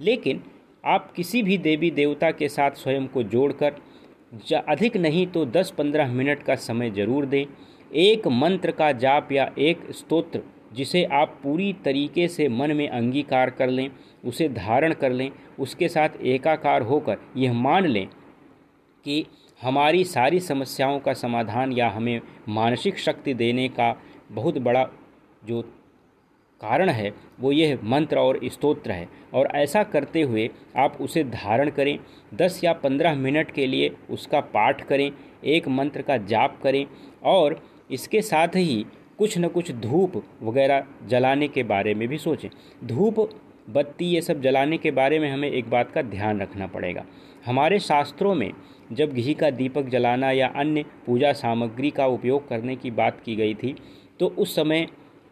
लेकिन 0.00 0.42
आप 0.84 1.12
किसी 1.12 1.42
भी 1.42 1.58
देवी 1.58 1.90
देवता 1.90 2.30
के 2.30 2.48
साथ 2.48 2.70
स्वयं 2.76 3.06
को 3.06 3.22
जोड़कर 3.24 3.74
अधिक 4.60 4.96
नहीं 4.96 5.26
तो 5.26 5.44
10-15 5.46 6.08
मिनट 6.08 6.42
का 6.42 6.54
समय 6.56 6.90
ज़रूर 6.90 7.26
दें। 7.26 7.44
एक 7.90 8.26
मंत्र 8.26 8.70
का 8.70 8.90
जाप 8.92 9.32
या 9.32 9.50
एक 9.58 9.90
स्तोत्र, 9.90 10.40
जिसे 10.72 11.04
आप 11.04 11.38
पूरी 11.42 11.72
तरीके 11.84 12.28
से 12.28 12.48
मन 12.48 12.72
में 12.76 12.88
अंगीकार 12.88 13.50
कर 13.50 13.70
लें, 13.70 13.90
उसे 14.24 14.48
धारण 14.48 14.92
कर 14.92 15.12
लें, 15.12 15.30
उसके 15.58 15.88
साथ 15.88 16.20
एकाकार 16.22 16.82
होकर 16.82 17.18
यह 17.36 17.52
मान 17.52 17.86
लें 17.86 18.06
कि 19.06 19.24
हमारी 19.62 20.04
सारी 20.04 20.40
समस्याओं 20.40 20.98
का 21.00 21.12
समाधान 21.12 21.72
या 21.72 21.88
हमें 21.88 22.20
मानसिक 22.48 22.98
शक्ति 22.98 23.34
देने 23.34 23.68
का 23.68 23.94
बहुत 24.32 24.58
बड़ा 24.58 24.88
जो 25.44 25.62
कारण 26.60 26.88
है, 26.88 27.12
वो 27.40 27.52
यह 27.52 27.78
मंत्र 27.84 28.18
और 28.18 28.38
स्तोत्र 28.44 28.90
है। 28.90 29.08
और 29.34 29.48
ऐसा 29.54 29.82
करते 29.82 30.22
हुए 30.22 30.48
आप 30.76 30.96
उसे 31.00 31.24
धारण 31.24 31.70
करें, 31.70 31.98
दस 32.34 32.60
या 32.64 32.72
पंद्रह 32.72 33.14
मिनट 33.14 33.50
के 33.50 33.66
लिए 33.66 33.90
उसका 34.10 34.40
पाठ 34.40 34.80
करें, 34.80 35.10
एक 35.44 35.68
मंत्र 35.68 36.02
का 36.02 36.16
जाप 36.16 36.60
करें 36.62 36.86
और 37.24 37.60
इसके 37.90 38.20
साथ 38.22 38.56
ही 38.56 38.84
कुछ 39.18 39.36
न 39.38 39.48
कुछ 39.48 39.70
धूप 39.72 40.22
वगैरह 40.42 40.84
जलाने 41.08 41.48
के 41.48 41.62
बारे 41.62 41.94
में 41.94 42.06
भी 42.08 42.18
सोचें। 42.18 42.48
धूप, 42.84 43.28
बत्ती 43.68 44.04
ये 44.04 44.20
सब 44.20 44.40
जलाने 44.42 44.78
के 44.78 44.90
बारे 44.90 45.18
में 45.18 45.30
हमें 45.30 45.50
एक 45.50 45.70
बात 45.70 45.90
का 45.92 46.02
ध्यान 46.02 46.40
रखना 46.40 46.66
पड़ेगा। 46.66 47.04
हमारे 47.46 47.78
शास्त्रों 47.78 48.34
में 48.34 48.52
जब 48.92 49.12
घी 49.12 49.34
का 49.34 49.50
दीपक 49.50 49.88
जलाना 49.88 50.30
या 50.30 50.46
अन्य 50.56 50.84
पूजा 51.06 51.32
सामग्री 51.32 51.90
का 51.90 52.06
उपयोग 52.06 52.48
करने 52.48 52.76
की 52.76 52.90
बात 52.90 53.20
की 53.24 53.36
गई 53.36 53.54
थी 53.54 53.74
तो 54.20 54.26
उस 54.28 54.54
समय 54.54 54.86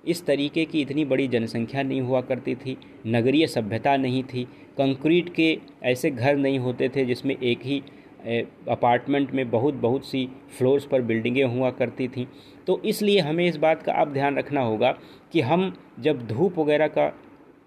इस 0.05 0.25
तरीके 0.27 0.65
की 0.65 0.81
इतनी 0.81 1.05
बड़ी 1.05 1.27
जनसंख्या 1.29 1.83
नहीं 1.83 2.01
हुआ 2.01 2.21
करती 2.21 2.55
थी, 2.55 2.77
नगरीय 3.07 3.47
सभ्यता 3.47 3.97
नहीं 3.97 4.23
थी, 4.25 4.45
कंक्रीट 4.79 5.33
के 5.35 5.59
ऐसे 5.83 6.11
घर 6.11 6.37
नहीं 6.37 6.59
होते 6.59 6.89
थे 6.89 7.05
जिसमें 7.05 7.37
एक 7.37 7.61
ही 7.63 7.83
अपार्टमेंट 8.25 9.33
में 9.33 9.51
बहुत 9.51 9.75
बहुत 9.77 10.07
सी 10.07 10.29
फ्लोर्स 10.59 10.85
पर 10.87 11.03
बिल्डिंगें 11.03 11.45
हुआ 11.45 11.71
करती 11.73 12.09
थी। 12.09 12.27
तो 12.67 12.81
इसलिए 12.85 13.21
हमें 13.21 13.47
इस 13.47 13.57
बात 13.59 13.83
का 13.83 13.93
अब 13.93 14.13
ध्यान 14.13 14.39
रखना 14.39 14.61
होगा 14.63 14.91
कि 15.33 15.41
हम 15.43 15.73
जब 16.01 16.27
धूप 16.27 16.59
वगैरह 16.59 16.89
का 16.89 17.13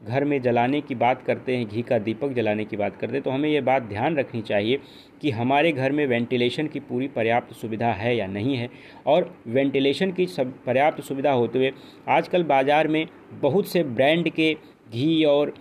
घर 0.04 0.24
में 0.24 0.42
जलाने 0.42 0.80
की 0.82 0.96
बात 0.96 1.22
करते 1.22 1.56
हैं, 1.58 1.68
घी 1.68 1.82
का 1.82 1.98
दीपक 2.00 2.34
जलाने 2.34 2.66
की 2.66 2.78
बात 2.78 2.98
करते 2.98 3.14
हैं 3.14 3.22
तो 3.24 3.30
हमें 3.32 3.50
ये 3.50 3.62
बात 3.62 3.84
ध्यान 3.84 4.18
रखनी 4.18 4.42
चाहिए 4.42 4.80
कि 5.22 5.32
हमारे 5.32 5.72
घर 5.72 5.92
में 5.92 6.06
वेंटिलेशन 6.08 6.68
की 6.68 6.80
पूरी 6.82 7.08
पर्याप्त 7.10 7.54
सुविधा 7.54 7.92
है 7.94 8.16
या 8.16 8.28
नहीं 8.28 8.56
है। 8.56 8.70
और 9.08 9.34
वेंटिलेशन 9.48 10.12
की 10.12 10.26
सब, 10.28 10.54
पर्याप्त 10.66 11.02
सुविधा 11.04 11.32
होते 11.32 11.60
हुए 11.60 11.72
आजकल 12.10 12.44
बाज़ार 12.46 12.88
में 12.88 13.06
बहुत 13.42 13.68
से 13.68 13.84
ब्रांड 13.84 14.30
के 14.30 14.54
घी 14.92 15.24
और 15.26 15.54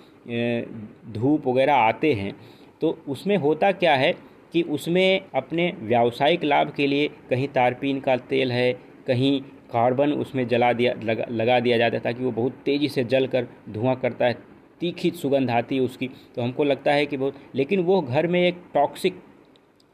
धूप 1.10 1.46
वगैरह 1.48 1.74
आते 1.74 2.12
हैं। 2.14 2.34
तो 2.80 2.98
उसमें 3.08 3.36
होता 3.38 3.72
क्या 3.74 3.94
है 3.94 4.14
कि 4.52 4.62
उसमें 4.62 5.20
अपने 5.34 5.72
व्यावसायिक 5.80 6.44
लाभ 6.44 6.72
के 6.76 6.86
लिए 6.86 7.08
कहीं 7.30 7.48
तारपीन 7.48 8.00
का 8.00 8.16
तेल 8.16 8.52
है, 8.52 8.72
कहीं 9.06 9.40
कार्बन 9.72 10.12
उसमें 10.12 10.46
जला 10.48 10.72
दिया, 10.72 10.92
लगा 11.02 11.24
लगा 11.30 11.58
दिया 11.60 11.78
जाता 11.78 11.96
है 11.96 12.02
ताकि 12.02 12.24
वो 12.24 12.30
बहुत 12.32 12.60
तेज़ी 12.64 12.88
से 12.88 13.04
जल 13.04 13.26
कर 13.26 13.46
धुआँ 13.70 13.94
करता 13.96 14.26
है, 14.26 14.36
तीखी 14.80 15.10
सुगंध 15.12 15.50
आती 15.50 15.76
है 15.76 15.80
उसकी। 15.80 16.08
तो 16.36 16.42
हमको 16.42 16.64
लगता 16.64 16.92
है 16.92 17.06
कि 17.06 17.16
बहुत, 17.16 17.34
लेकिन 17.54 17.80
वो 17.80 18.00
घर 18.00 18.26
में 18.26 18.40
एक 18.40 18.62
टॉक्सिक 18.74 19.22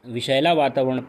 विषैला 0.03 0.53
वातावरण 0.53 0.99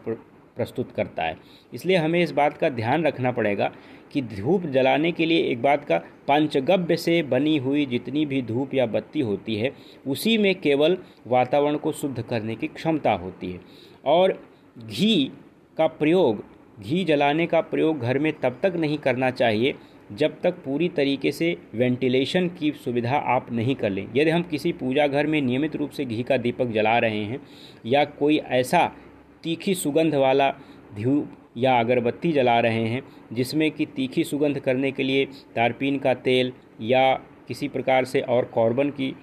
प्रस्तुत 0.57 0.91
करता 0.91 1.23
है। 1.23 1.37
इसलिए 1.73 1.97
हमें 1.97 2.21
इस 2.21 2.31
बात 2.31 2.57
का 2.57 2.69
ध्यान 2.69 3.05
रखना 3.05 3.31
पड़ेगा 3.31 3.71
कि 4.15 4.21
धूप 4.21 4.65
जलाने 4.65 5.11
के 5.11 5.25
लिए 5.25 5.43
एक 5.43 5.61
बात 5.61 5.85
का 5.85 5.97
पंचगव्य 6.27 6.97
से 6.97 7.21
बनी 7.23 7.57
हुई 7.57 7.85
जितनी 7.85 8.25
भी 8.25 8.41
धूप 8.41 8.73
या 8.73 8.85
बत्ती 8.85 9.19
होती 9.19 9.55
है, 9.55 9.71
उसी 10.07 10.37
में 10.37 10.53
केवल 10.55 10.97
वातावरण 11.27 11.77
को 11.77 11.91
शुद्ध 11.91 12.21
करने 12.21 12.55
की 12.55 12.67
क्षमता 12.67 13.11
होती 13.13 13.51
है। 13.51 13.59
और 14.05 14.39
घी 14.77 15.31
का 15.77 15.87
प्रयोग, 15.87 16.43
घी 16.81 17.03
जलाने 17.03 17.47
का 17.47 17.61
प्रयोग 17.61 17.99
घर 17.99 18.19
में 18.19 18.31
तब 18.33 18.59
तक 18.63 18.73
नहीं 18.75 18.97
करना 18.97 19.31
चाहिए, 19.31 19.75
जब 20.11 20.41
तक 20.41 20.53
पूरी 20.53 20.89
तरीके 20.89 21.31
से 21.31 21.55
वेंटिलेशन 21.75 22.47
की 22.49 22.71
सुविधा 22.71 23.17
आप 23.17 23.51
नहीं 23.51 23.75
कर 23.75 23.89
लें। 23.89 24.07
यदि 24.15 24.29
हम 24.29 24.43
किसी 24.43 24.71
पूजा 24.71 25.07
घर 25.07 25.27
में 25.27 25.41
नियमित 25.41 25.75
रूप 25.75 25.89
से 25.89 26.05
घी 26.05 26.23
का 26.23 26.37
दीपक 26.37 26.65
जला 26.65 26.97
रहे 26.99 27.23
हैं 27.23 27.39
या 27.85 28.05
कोई 28.05 28.37
ऐसा 28.37 28.91
तीखी 29.43 29.75
सुगंध 29.75 30.15
वाला 30.15 30.49
धूप 31.01 31.37
या 31.55 31.77
अगरबत्ती 31.79 32.31
जला 32.31 32.59
रहे 32.59 32.83
हैं, 32.83 33.01
जिसमें 33.33 33.69
कि 33.71 33.85
तीखी 33.85 34.23
सुगंध 34.23 34.59
करने 34.59 34.91
के 34.91 35.03
लिए 35.03 35.25
तारपीन 35.55 35.97
का 35.99 36.13
तेल 36.15 36.51
या 36.81 37.13
किसी 37.47 37.67
प्रकार 37.67 38.05
से 38.05 38.21
और 38.21 38.45
कॉर्बन 38.45 38.89
की 38.91 39.13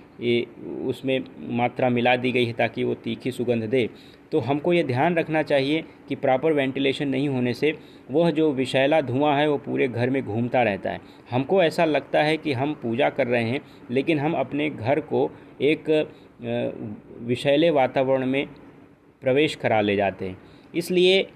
उसमें 0.88 1.24
मात्रा 1.56 1.88
मिला 1.88 2.14
दी 2.16 2.30
गई 2.32 2.44
है 2.44 2.52
ताकि 2.52 2.84
वो 2.84 2.94
तीखी 2.94 3.30
सुगंध 3.30 3.64
दे। 3.64 3.88
तो 4.32 4.38
हमको 4.40 4.72
ये 4.72 4.82
ध्यान 4.84 5.14
रखना 5.16 5.42
चाहिए 5.42 5.82
कि 6.08 6.14
प्रॉपर 6.16 6.52
वेंटिलेशन 6.52 7.08
नहीं 7.08 7.28
होने 7.28 7.54
से 7.54 7.74
वह 8.10 8.30
जो 8.30 8.50
विषैला 8.52 9.00
धुआँ 9.00 9.34
है 9.36 9.48
वो 9.50 9.56
पूरे 9.58 9.88
घर 9.88 10.10
में 10.10 10.22
घूमता 10.24 10.62
रहता 10.62 10.90
है। 10.90 11.00
हमको 11.30 11.62
ऐसा 11.62 11.84
लगता 11.84 12.22
है 12.22 12.36
कि 12.36 12.52
हम 12.52 12.74
पूजा 12.82 13.08
कर 13.10 13.26
रहे 13.26 13.42
हैं, 13.42 13.60
लेकिन 13.90 14.18
हम 14.18 14.34
अपने 14.34 14.70
घर 14.70 15.00
को 15.02 15.30
एक 15.62 15.90
विषैले 17.22 17.70
वातावरण 17.72 18.26
में 18.26 18.46
प्रवेश 19.22 19.54
करा 19.54 19.80
ले 19.80 19.96
जाते 19.96 20.28
हैं। 20.28 20.38
इसलिए 20.74 21.26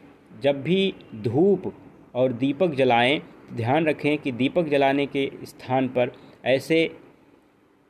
जब 0.42 0.62
भी 0.62 0.94
धूप 1.14 1.72
और 2.14 2.32
दीपक 2.32 2.74
जलाएँ, 2.74 3.20
ध्यान 3.54 3.86
रखें 3.86 4.16
कि 4.18 4.32
दीपक 4.32 4.68
जलाने 4.68 5.06
के 5.06 5.30
स्थान 5.44 5.88
पर 5.88 6.12
ऐसे 6.44 6.90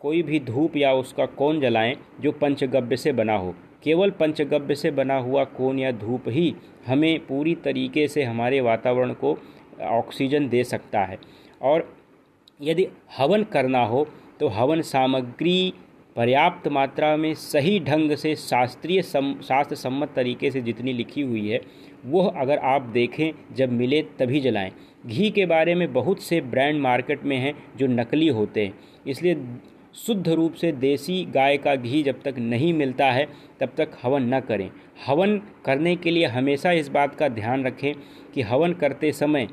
कोई 0.01 0.23
भी 0.23 0.41
धूप 0.41 0.77
या 0.77 0.93
उसका 0.93 1.27
कौन 1.27 1.61
जलाएँ 1.61 1.97
जो 2.21 2.33
पंचगव्य 2.33 2.97
से 2.97 3.13
बना 3.13 3.37
हो। 3.37 3.55
केवल 3.85 4.11
पंचगव्य 4.11 4.75
से 4.75 4.91
बना 4.91 5.19
हुआ 5.19 5.45
कोन 5.45 5.79
या 5.79 5.91
धूप 5.93 6.25
ही 6.29 6.55
हमें 6.87 7.27
पूरी 7.27 7.55
तरीके 7.55 8.07
से 8.09 8.23
हमारे 8.23 8.61
वातावरण 8.61 9.13
को 9.15 9.37
ऑक्सीजन 9.83 10.49
दे 10.49 10.63
सकता 10.65 11.01
है। 11.01 11.19
और 11.63 11.89
यदि 12.61 12.87
हवन 13.19 13.43
करना 13.45 13.85
हो 13.85 14.07
तो 14.41 14.49
हवन 14.49 14.81
सामग्री 14.83 15.73
पर्याप्त 16.17 16.69
मात्रा 16.69 17.17
में 17.17 17.35
सही 17.35 17.79
ढंग 17.81 18.15
से 18.17 18.35
शास्त्रीय 18.37 19.03
सम 19.03 19.35
शास्त्र 19.43 19.77
सम्मत 19.77 20.13
तरीके 20.17 20.51
से 20.51 20.61
जितनी 20.61 20.93
लिखी 20.93 21.23
हुई 21.23 21.49
है, 21.49 21.61
वह 22.07 22.33
अगर 22.37 22.59
आप 22.59 22.83
देखें, 22.83 23.33
जब 23.55 23.73
मिले 23.73 24.03
तभी 24.19 24.41
जलाएँ। 24.41 24.73
घी 25.07 25.31
के 25.31 25.47
बारे 25.47 25.75
में 25.75 25.93
बहुत 25.93 26.23
से 26.23 26.41
ब्रांड 26.41 26.81
मार्केट 26.81 27.25
में 27.25 27.37
हैं 27.37 27.55
जो 27.77 27.87
नकली 27.87 28.29
होते 28.29 28.65
हैं। 28.67 28.75
इसलिए 29.07 29.37
शुद्ध 29.95 30.29
रूप 30.29 30.55
से 30.55 30.73
देसी 30.73 31.25
गाय 31.25 31.57
का 31.57 31.75
घी 31.77 32.03
जब 32.03 32.23
तक 32.23 32.35
नहीं 32.39 32.73
मिलता 32.73 33.11
है, 33.11 33.27
तब 33.61 33.73
तक 33.77 33.91
हवन 34.03 34.35
न 34.35 34.41
करें। 34.41 34.71
हवन 35.07 35.39
करने 35.65 35.97
के 35.97 36.11
लिए 36.11 36.27
हमेशा 36.27 36.73
इस 36.73 36.89
बात 36.89 37.15
का 37.15 37.29
ध्यान 37.29 37.65
रखें 37.65 37.95
कि 38.35 38.43
हवन 38.43 38.73
करते 38.73 39.13
समय 39.13 39.49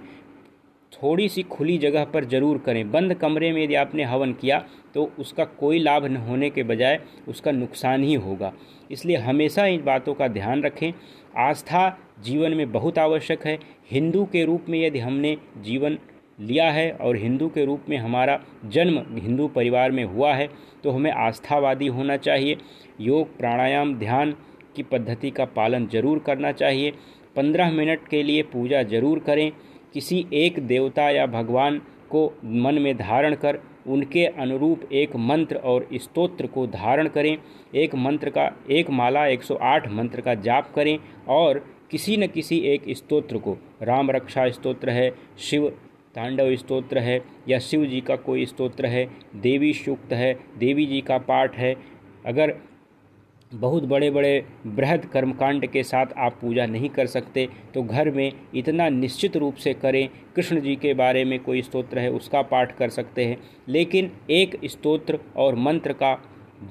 थोड़ी 0.94 1.28
सी 1.30 1.44
खुली 1.46 1.78
जगह 1.78 2.04
पर 2.06 2.26
ज़रूर 2.26 2.58
करें। 2.58 2.90
बंद 2.92 3.14
कमरे 3.16 3.52
में 3.52 3.64
यदि 3.64 3.76
आपने 3.76 4.04
हवन 4.04 4.34
किया 4.34 4.64
तो 4.94 5.10
उसका 5.20 5.46
कोई 5.60 5.80
लाभ 5.80 6.06
न 6.06 6.18
होने 6.20 6.50
के 6.50 6.64
बजाय 6.64 7.00
उसका 7.28 7.52
नुकसान 7.52 8.04
ही 8.04 8.14
होगा। 8.16 8.52
इसलिए 8.92 9.18
हमेशा 9.20 9.66
इन 9.66 9.84
बातों 9.84 10.14
का 10.14 10.28
ध्यान 10.30 10.64
रखें। 10.64 10.92
आस्था 11.40 11.90
जीवन 12.24 12.54
में 12.54 12.72
बहुत 12.72 12.98
आवश्यक 13.00 13.46
है। 13.48 13.58
हिंदू 13.92 14.26
के 14.26 14.44
रूप 14.46 14.66
में 14.70 14.80
यदि 14.80 15.00
हमने 15.00 15.36
जीवन 15.60 15.98
लिया 16.40 16.70
है 16.72 16.92
और 16.94 17.16
हिंदू 17.18 17.48
के 17.50 17.66
रूप 17.66 17.86
में 17.90 17.98
हमारा 17.98 18.40
जन्म 18.68 19.02
हिंदू 19.16 19.48
परिवार 19.50 19.92
में 19.92 20.04
हुआ 20.06 20.34
है 20.34 20.48
तो 20.84 20.92
हमें 20.92 21.12
आस्थावादी 21.12 21.88
होना 21.88 22.18
चाहिए। 22.18 22.58
योग, 23.02 23.38
प्राणायाम, 23.38 23.94
ध्यान 23.96 24.36
की 24.76 24.84
पद्धति 24.84 25.30
का 25.32 25.46
पालन 25.48 25.88
ज़रूर 25.88 26.20
करना 26.20 26.52
चाहिए। 26.54 26.92
पंद्रह 27.36 27.72
मिनट 27.72 28.08
के 28.08 28.24
लिए 28.24 28.44
पूजा 28.46 28.82
ज़रूर 28.86 29.20
करें। 29.20 29.52
किसी 29.94 30.26
एक 30.34 30.60
देवता 30.60 31.10
या 31.10 31.26
भगवान 31.26 31.82
को 32.10 32.26
मन 32.46 32.82
में 32.82 32.98
धारण 32.98 33.36
कर 33.36 33.60
उनके 33.88 34.26
अनुरूप 34.26 34.82
एक 34.92 35.16
मंत्र 35.16 35.56
और 35.56 35.88
स्तोत्र 35.94 36.48
को 36.48 36.68
धारण 36.68 37.08
करें। 37.08 37.38
एक 37.76 37.96
मंत्र 37.96 38.30
का, 38.30 38.52
एक 38.72 38.90
माला 38.90 39.26
108 39.28 39.88
मंत्र 39.88 40.22
का 40.22 40.36
जाप 40.36 40.74
करें 40.76 40.98
और 41.28 41.60
किसी 41.92 42.18
न 42.18 42.28
किसी 42.28 42.58
एक 42.58 42.84
स्तोत्र 42.90 43.38
को, 43.38 43.58
राम 43.82 44.12
रक्षा 44.12 44.50
स्तोत्र 44.50 44.90
है, 44.90 45.12
शिव 45.38 45.70
तांडव 46.16 46.56
स्तोत्र 46.56 47.00
है 47.00 47.22
या 47.50 47.60
शिव 47.60 47.86
जी 47.86 48.02
का 48.02 48.16
कोई 48.16 48.46
स्तोत्र 48.46 48.86
है, 48.86 49.06
देवी 49.36 49.74
सूक्त 49.74 50.14
है, 50.14 50.34
देवी 50.58 50.86
जी 50.86 51.02
का 51.02 51.18
पाठ 51.18 51.58
है। 51.58 51.76
अगर 52.26 52.56
बहुत 53.54 53.84
बड़े 53.84 54.10
बड़े 54.12 54.44
बृहद 54.68 55.06
कर्मकांड 55.06 55.66
के 55.68 55.82
साथ 55.84 56.14
आप 56.18 56.38
पूजा 56.42 56.66
नहीं 56.66 56.90
कर 56.90 57.08
सकते 57.08 57.48
तो 57.74 57.82
घर 57.84 58.10
में 58.12 58.32
इतना 58.56 58.88
निश्चित 58.90 59.36
रूप 59.38 59.56
से 59.56 59.74
करें, 59.74 60.08
कृष्ण 60.36 60.62
जी 60.62 60.76
के 60.76 60.94
बारे 60.94 61.24
में 61.26 61.40
कोई 61.40 61.62
स्तोत्र 61.62 62.00
है 62.00 62.12
उसका 62.12 62.42
पाठ 62.42 62.76
कर 62.78 62.90
सकते 62.90 63.26
हैं। 63.26 63.38
लेकिन 63.70 64.12
एक 64.32 64.60
स्तोत्र 64.66 65.20
और 65.38 65.56
मंत्र 65.58 65.94
का 65.94 66.18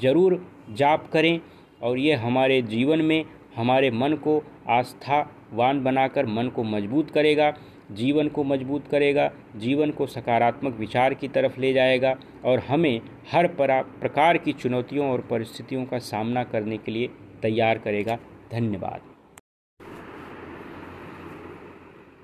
ज़रूर 0.02 0.40
जाप 0.70 1.08
करें 1.12 1.40
और 1.82 1.98
ये 1.98 2.14
हमारे 2.14 2.60
जीवन 2.64 3.00
में, 3.00 3.24
हमारे 3.56 3.90
मन 3.90 4.12
को 4.24 4.42
आस्थावान 4.70 5.82
बनाकर 5.84 6.26
मन 6.28 6.48
को 6.48 6.62
मज़बूत 6.64 7.10
करेगा। 7.10 7.52
जीवन 7.90 8.28
को 8.28 8.44
मज़बूत 8.44 8.88
करेगा, 8.88 9.32
जीवन 9.56 9.90
को 9.90 10.06
सकारात्मक 10.06 10.76
विचार 10.76 11.14
की 11.14 11.28
तरफ़ 11.28 11.60
ले 11.60 11.72
जाएगा 11.72 12.16
और 12.44 12.58
हमें 12.58 13.00
हर 13.32 13.46
प्रकार 13.82 14.38
की 14.38 14.52
चुनौतियों 14.52 15.10
और 15.10 15.20
परिस्थितियों 15.20 15.84
का 15.84 15.98
सामना 15.98 16.44
करने 16.44 16.78
के 16.78 16.92
लिए 16.92 17.08
तैयार 17.42 17.78
करेगा। 17.78 18.18
धन्यवाद। 18.52 19.00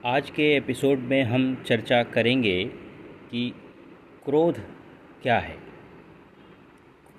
आज 0.07 0.31
के 0.31 0.57
एपिसोड 0.57 0.99
में 0.99 1.23
हम 1.23 1.63
चर्चा 1.67 2.03
करेंगे 2.03 2.65
कि 3.31 3.55
क्रोध 4.25 4.59
क्या 5.23 5.39
है? 5.39 5.57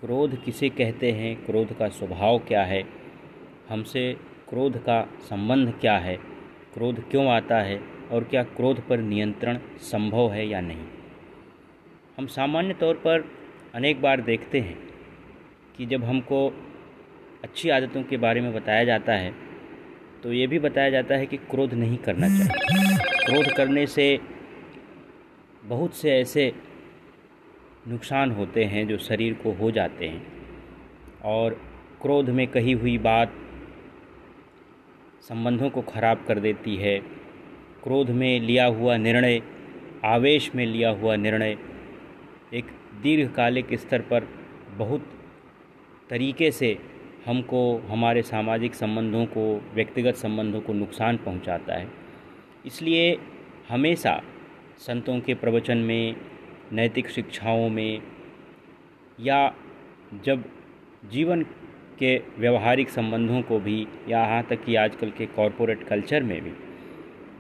क्रोध 0.01 0.43
किसे 0.43 0.69
कहते 0.69 1.11
हैं? 1.11 1.45
क्रोध 1.45 1.77
का 1.77 1.89
स्वभाव 1.89 2.39
क्या 2.39 2.63
है? 2.63 2.83
हमसे 3.69 4.17
क्रोध 4.49 4.77
का 4.77 5.09
संबंध 5.19 5.73
क्या 5.81 5.97
है? 5.97 6.15
क्रोध 6.73 7.09
क्यों 7.09 7.27
आता 7.27 7.61
है? 7.61 7.98
और 8.11 8.23
क्या 8.23 8.43
क्रोध 8.43 8.87
पर 8.87 8.99
नियंत्रण 8.99 9.59
संभव 9.81 10.31
है 10.31 10.47
या 10.47 10.61
नहीं? 10.61 10.85
हम 12.17 12.27
सामान्य 12.27 12.73
तौर 12.73 12.95
पर 12.95 13.25
अनेक 13.75 14.01
बार 14.01 14.21
देखते 14.21 14.59
हैं 14.59 14.77
कि 15.77 15.85
जब 15.85 16.03
हमको 16.03 16.47
अच्छी 17.43 17.69
आदतों 17.69 18.03
के 18.03 18.17
बारे 18.17 18.41
में 18.41 18.53
बताया 18.53 18.83
जाता 18.83 19.13
है 19.13 19.33
तो 20.23 20.33
ये 20.33 20.47
भी 20.47 20.59
बताया 20.59 20.89
जाता 20.89 21.15
है 21.15 21.25
कि 21.25 21.37
क्रोध 21.37 21.73
नहीं 21.73 21.97
करना 21.97 22.27
चाहिए। 22.29 22.97
क्रोध 23.25 23.51
करने 23.57 23.85
से 23.87 24.19
बहुत 25.63 25.93
से 25.93 26.11
ऐसे 26.11 26.51
नुकसान 27.87 28.31
होते 28.31 28.63
हैं 28.63 28.87
जो 28.87 28.97
शरीर 28.97 29.33
को 29.33 29.51
हो 29.51 29.71
जाते 29.71 30.07
हैं। 30.07 30.25
और 31.25 31.53
क्रोध 32.01 32.29
में 32.29 32.47
कही 32.47 32.71
हुई 32.71 32.97
बात 32.97 33.33
संबंधों 35.21 35.69
को 35.69 35.81
ख़राब 35.81 36.25
कर 36.27 36.39
देती 36.39 36.75
है 36.75 36.99
क्रोध 37.83 38.09
में 38.09 38.39
लिया 38.39 38.65
हुआ 38.65 38.97
निर्णय, 38.97 39.41
आवेश 40.05 40.55
में 40.55 40.65
लिया 40.65 40.89
हुआ 40.89 41.15
निर्णय, 41.15 41.57
एक 42.53 42.65
दीर्घकालिक 43.01 43.73
स्तर 43.73 44.01
पर 44.01 44.27
बहुत 44.77 45.05
तरीके 46.09 46.51
से 46.51 46.77
हमको, 47.25 47.77
हमारे 47.77 48.21
सामाजिक 48.21 48.75
संबंधों 48.75 49.25
को, 49.25 49.61
व्यक्तिगत 49.73 50.15
संबंधों 50.15 50.61
को 50.61 50.73
नुकसान 50.73 51.17
पहुंचाता 51.17 51.73
है। 51.73 51.87
इसलिए 52.65 53.19
हमेशा 53.69 54.21
संतों 54.77 55.19
के 55.19 55.33
प्रवचन 55.33 55.77
में, 55.77 56.15
नैतिक 56.71 57.09
शिक्षाओं 57.09 57.69
में, 57.69 58.01
या 59.19 59.55
जब 60.25 60.43
जीवन 61.11 61.43
के 61.99 62.21
व्यवहारिक 62.37 62.89
संबंधों 62.89 63.41
को 63.41 63.59
भी, 63.59 63.87
या 64.09 64.19
यहाँ 64.19 64.43
तक 64.43 64.63
कि 64.63 64.75
आजकल 64.75 65.09
के 65.09 65.25
कॉरपोरेट 65.25 65.83
कल्चर 65.83 66.23
में 66.23 66.41
भी 66.41 66.51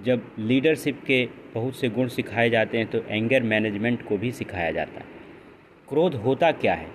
जब 0.05 0.31
लीडरशिप 0.39 1.01
के 1.07 1.27
बहुत 1.53 1.75
से 1.75 1.89
गुण 1.89 2.07
सिखाए 2.07 2.49
जाते 2.49 2.77
हैं 2.77 2.87
तो 2.87 2.99
एंगर 2.99 3.43
मैनेजमेंट 3.43 4.07
को 4.07 4.17
भी 4.17 4.31
सिखाया 4.31 4.71
जाता 4.71 4.99
है। 4.99 5.05
क्रोध 5.89 6.15
होता 6.15 6.51
क्या 6.51 6.73
है? 6.73 6.87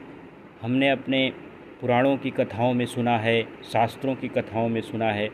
हमने 0.63 0.91
अपने 0.91 1.33
पुराणों 1.81 2.17
की 2.17 2.31
कथाओं 2.31 2.73
में 2.75 2.85
सुना 2.87 3.19
है, 3.19 3.43
शास्त्रों 3.73 4.15
की 4.15 4.29
कथाओं 4.29 4.69
में 4.69 4.81
सुना 4.81 5.11
है 5.13 5.29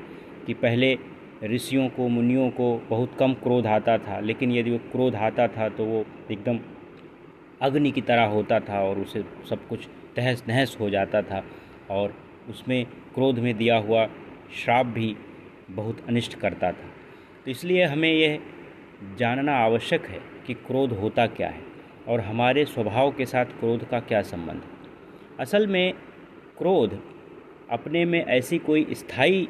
कि 0.46 0.54
पहले 0.54 0.98
ऋषियों 1.44 1.88
को, 1.88 2.08
मुनियों 2.08 2.50
को 2.50 2.76
बहुत 2.90 3.16
कम 3.18 3.34
क्रोध 3.34 3.66
आता 3.66 3.98
था, 3.98 4.20
लेकिन 4.20 4.52
यदि 4.52 4.70
वो 4.70 4.78
क्रोध 4.92 5.14
आता 5.14 5.48
था 5.48 5.68
तो 5.68 5.84
वो 5.84 6.04
एकदम 6.30 6.58
अग्नि 7.62 7.90
की 7.90 8.00
तरह 8.00 8.24
होता 8.24 8.60
था 8.60 8.82
और 8.82 8.98
उसे 8.98 9.24
सब 9.50 9.66
कुछ 9.68 9.88
तहस 10.16 10.44
नहस 10.48 10.76
हो 10.80 10.90
जाता 10.90 11.22
था 11.22 11.44
और 11.90 12.14
उसमें 12.48 12.84
क्रोध 13.14 13.38
में 13.38 13.56
दिया 13.56 13.76
हुआ 13.76 14.06
श्राप 14.54 14.86
भी 14.86 15.16
बहुत 15.70 16.08
अनिष्ट 16.08 16.34
करता 16.34 16.72
था। 16.72 16.88
तो 17.44 17.50
इसलिए 17.50 17.84
हमें 17.84 18.12
यह 18.12 18.38
जानना 19.18 19.56
आवश्यक 19.56 20.06
है 20.06 20.20
कि 20.46 20.54
क्रोध 20.54 20.92
होता 20.92 21.26
क्या 21.26 21.48
है 21.48 21.62
और 22.08 22.20
हमारे 22.20 22.64
स्वभाव 22.64 23.10
के 23.10 23.26
साथ 23.26 23.44
क्रोध 23.44 23.88
का 23.88 24.00
क्या 24.00 24.22
संबंध 24.22 24.56
है। 24.56 24.70
असल 25.40 25.66
में 25.66 25.92
क्रोध 26.58 27.02
अपने 27.70 28.04
में 28.04 28.24
ऐसी 28.24 28.58
कोई 28.58 28.86
स्थायी 28.90 29.48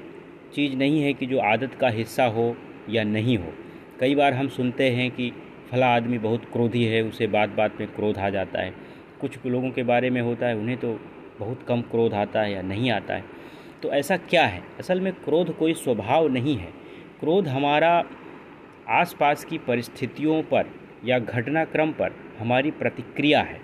चीज़ 0.55 0.76
नहीं 0.76 1.03
है 1.03 1.12
कि 1.12 1.26
जो 1.26 1.38
आदत 1.38 1.74
का 1.74 1.88
हिस्सा 1.88 2.24
हो 2.24 2.57
या 2.90 3.05
नहीं 3.05 3.38
हो। 3.38 3.53
कई 4.00 4.14
बार 4.14 4.33
हम 4.33 4.48
सुनते 4.48 4.90
हैं 4.90 5.11
कि 5.11 5.33
फला 5.70 5.87
आदमी 5.87 6.18
बहुत 6.18 6.44
क्रोधी 6.44 6.85
है, 6.85 7.03
उसे 7.03 7.26
बात 7.26 7.48
बात 7.48 7.81
में 7.81 7.88
क्रोध 7.88 8.18
आ 8.18 8.31
जाता 8.31 8.61
है। 8.61 8.74
कुछ 9.20 9.46
लोगों 9.46 9.70
के 9.70 9.83
बारे 9.83 10.11
में 10.11 10.20
होता 10.20 10.46
है, 10.46 10.57
उन्हें 10.57 10.79
तो 10.79 11.00
बहुत 11.38 11.62
कम 11.68 11.83
क्रोध 11.83 12.14
आता 12.14 12.40
है 12.40 12.53
या 12.53 12.62
नहीं 12.62 12.90
आता 12.90 13.14
है। 13.14 13.24
तो 13.83 13.90
ऐसा 13.90 14.16
क्या 14.16 14.46
है? 14.46 14.62
असल 14.79 15.00
में 15.00 15.12
क्रोध 15.12 15.57
कोई 15.57 15.74
स्वभाव 15.74 16.29
नहीं 16.29 16.57
है। 16.57 16.79
क्रोध 17.20 17.48
हमारा 17.48 18.04
आसपास 18.88 19.44
की 19.44 19.59
परिस्थितियों 19.59 20.42
पर 20.42 20.70
या 21.04 21.18
घटनाक्रम 21.18 21.92
पर 21.92 22.12
हमारी 22.38 22.70
प्रतिक्रिया 22.70 23.40
है। 23.40 23.61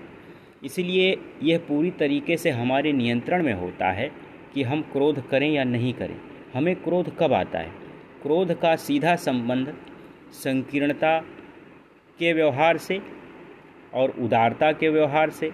इसलिए 0.64 1.18
यह 1.42 1.58
पूरी 1.58 1.90
तरीके 1.90 2.36
से 2.36 2.50
हमारे 2.50 2.92
नियंत्रण 2.92 3.42
में 3.42 3.52
होता 3.52 3.90
है 3.90 4.10
कि 4.54 4.62
हम 4.62 4.82
क्रोध 4.82 5.28
करें 5.28 5.50
या 5.52 5.64
नहीं 5.64 5.94
करें। 5.94 6.16
हमें 6.54 6.76
क्रोध 6.76 7.16
कब 7.18 7.32
आता 7.32 7.58
है? 7.58 7.70
क्रोध 8.22 8.60
का 8.60 8.76
सीधा 8.76 9.16
संबंध 9.16 9.74
संकीर्णता 10.32 11.18
के 12.18 12.32
व्यवहार 12.32 12.76
से 12.76 13.02
और 13.94 14.10
उदारता 14.10 14.72
के 14.72 14.88
व्यवहार 14.88 15.30
से 15.30 15.50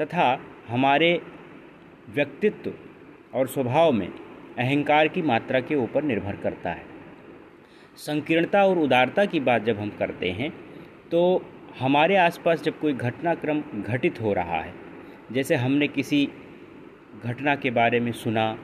तथा 0.00 0.40
हमारे 0.68 1.20
व्यक्तित्व 2.08 2.72
और 3.34 3.46
स्वभाव 3.46 3.92
में 3.92 4.08
अहंकार 4.58 5.08
की 5.08 5.22
मात्रा 5.22 5.60
के 5.60 5.74
ऊपर 5.74 6.02
निर्भर 6.02 6.36
करता 6.36 6.70
है। 6.70 6.93
संकीर्णता 7.96 8.64
और 8.66 8.78
उदारता 8.78 9.24
की 9.24 9.40
बात 9.40 9.64
जब 9.64 9.78
हम 9.78 9.90
करते 9.98 10.30
हैं 10.30 10.50
तो 11.10 11.20
हमारे 11.78 12.16
आसपास 12.16 12.62
जब 12.62 12.78
कोई 12.80 12.92
घटनाक्रम 12.92 13.60
घटित 13.82 14.20
हो 14.20 14.32
रहा 14.32 14.60
है, 14.60 14.72
जैसे 15.32 15.54
हमने 15.54 15.88
किसी 15.88 16.28
घटना 17.24 17.54
के 17.56 17.70
बारे 17.70 18.00
में 18.00 18.10
सुना, 18.12 18.56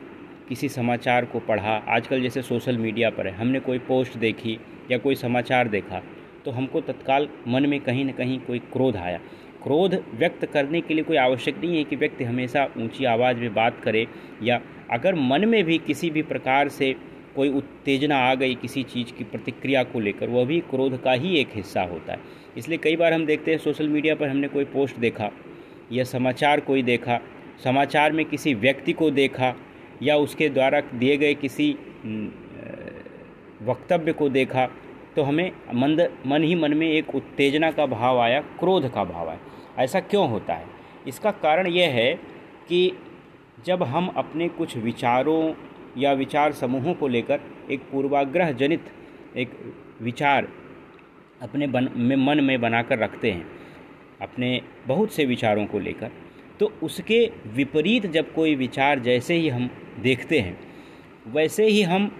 किसी 0.49 0.69
समाचार 0.69 1.25
को 1.25 1.41
पढ़ा, 1.41 1.77
आजकल 1.89 2.23
जैसे 2.23 2.43
सोशल 2.43 2.79
मीडिया 2.79 3.11
पर 3.11 3.27
है, 3.27 3.35
हमने 3.35 3.61
कोई 3.61 3.79
पोस्ट 3.81 4.17
देखी 4.19 4.59
या 4.91 4.99
कोई 4.99 5.15
समाचार 5.17 5.69
देखा 5.69 6.03
तो 6.45 6.51
हमको 6.51 6.81
तत्काल 6.81 7.29
मन 7.49 7.67
में 7.69 7.81
कहीं 7.81 8.05
ना 8.05 8.13
कहीं 8.13 8.39
कोई 8.41 8.59
क्रोध 8.73 8.97
आया। 8.97 9.19
क्रोध 9.63 9.95
व्यक्त 10.15 10.45
करने 10.47 10.81
के 10.81 10.95
लिए 10.95 11.05
कोई 11.05 11.17
आवश्यक 11.19 11.59
नहीं 11.59 11.77
है 11.77 11.85
कि 11.85 11.97
व्यक्ति 11.97 12.25
हमेशा 12.25 12.65
ऊँची 12.79 13.05
आवाज़ 13.05 13.37
में 13.37 13.55
बात 13.55 13.81
करे 13.83 14.07
या 14.43 14.61
अगर 14.91 15.15
मन 15.15 15.45
में 15.49 15.63
भी 15.65 15.79
किसी 15.79 16.11
भी 16.11 16.23
प्रकार 16.25 16.69
से 16.71 16.95
कोई 17.37 17.49
उत्तेजना 17.51 18.17
आ 18.21 18.35
गई 18.35 18.55
किसी 18.55 18.83
चीज़ 18.85 19.13
की 19.13 19.25
प्रतिक्रिया 19.25 19.83
को 19.85 20.01
लेकर, 20.01 20.29
वह 20.29 20.45
भी 20.45 20.61
क्रोध 20.61 21.01
का 21.03 21.13
ही 21.13 21.37
एक 21.37 21.49
हिस्सा 21.55 21.83
होता 21.83 22.13
है। 22.13 22.19
इसलिए 22.57 22.79
कई 22.79 22.97
बार 22.97 23.13
हम 23.13 23.27
देखते 23.27 23.51
हैं 23.51 23.59
सोशल 23.59 23.89
मीडिया 23.89 24.15
पर 24.15 24.29
हमने 24.29 24.49
कोई 24.49 24.65
पोस्ट 24.67 24.97
देखा, 24.99 25.31
या 25.93 26.05
समाचार 26.05 26.61
कोई 26.61 26.83
देखा, 26.83 27.21
समाचार 27.65 28.13
में 28.13 28.25
किसी 28.25 28.55
व्यक्ति 28.57 28.93
को 28.93 29.11
देखा, 29.13 29.55
या 30.03 30.17
उसके 30.17 30.49
द्वारा 30.49 30.81
दिए 30.81 31.17
गए 31.17 31.35
किसी 31.37 31.71
वक्तव्य 33.63 34.13
को 34.13 34.29
देखा 34.31 34.67
तो 35.17 35.23
हमें 35.23 35.51
मंद, 35.75 36.01
मन 36.27 36.43
ही 36.43 36.55
मन 36.55 36.75
में 36.75 36.87
एक 36.89 37.15
उत्तेजना 37.15 37.71
का 37.71 37.87
भाव 37.87 38.19
आया, 38.21 38.41
क्रोध 38.41 38.91
का 38.93 39.05
भाव 39.05 39.29
आया। 39.29 39.39
ऐसा 39.79 40.01
क्यों 40.01 40.29
होता 40.31 40.55
है? 40.55 40.67
इसका 41.09 41.31
कारण 41.33 41.67
यह 41.67 41.91
है 41.91 42.13
कि 42.69 42.93
जब 43.67 43.83
हम 43.83 44.07
अपने 44.09 44.49
कुछ 44.49 44.77
विचारों 44.77 45.53
या 45.99 46.13
विचार 46.13 46.53
समूहों 46.53 46.95
को 46.95 47.09
लेकर 47.09 47.41
एक 47.71 47.81
पूर्वाग्रह 47.93 48.53
जनित 48.53 48.91
एक 49.37 49.51
विचार 50.03 50.49
अपने 51.43 51.67
बन, 51.67 51.89
में, 51.97 52.17
मन 52.17 52.45
में 52.45 52.61
बनाकर 52.61 52.99
रखते 52.99 53.31
हैं, 53.31 53.47
अपने 54.21 54.61
बहुत 54.87 55.13
से 55.13 55.25
विचारों 55.25 55.67
को 55.67 55.79
लेकर। 55.79 56.11
तो 56.61 56.73
उसके 56.83 57.31
विपरीत 57.47 58.07
जब 58.07 58.33
कोई 58.35 58.55
विचार 58.55 58.99
जैसे 58.99 59.35
ही 59.35 59.49
हम 59.49 59.71
देखते 60.01 60.41
हैं, 60.41 60.59
वैसे 61.27 61.67
ही 61.67 61.83
हम 61.83 62.11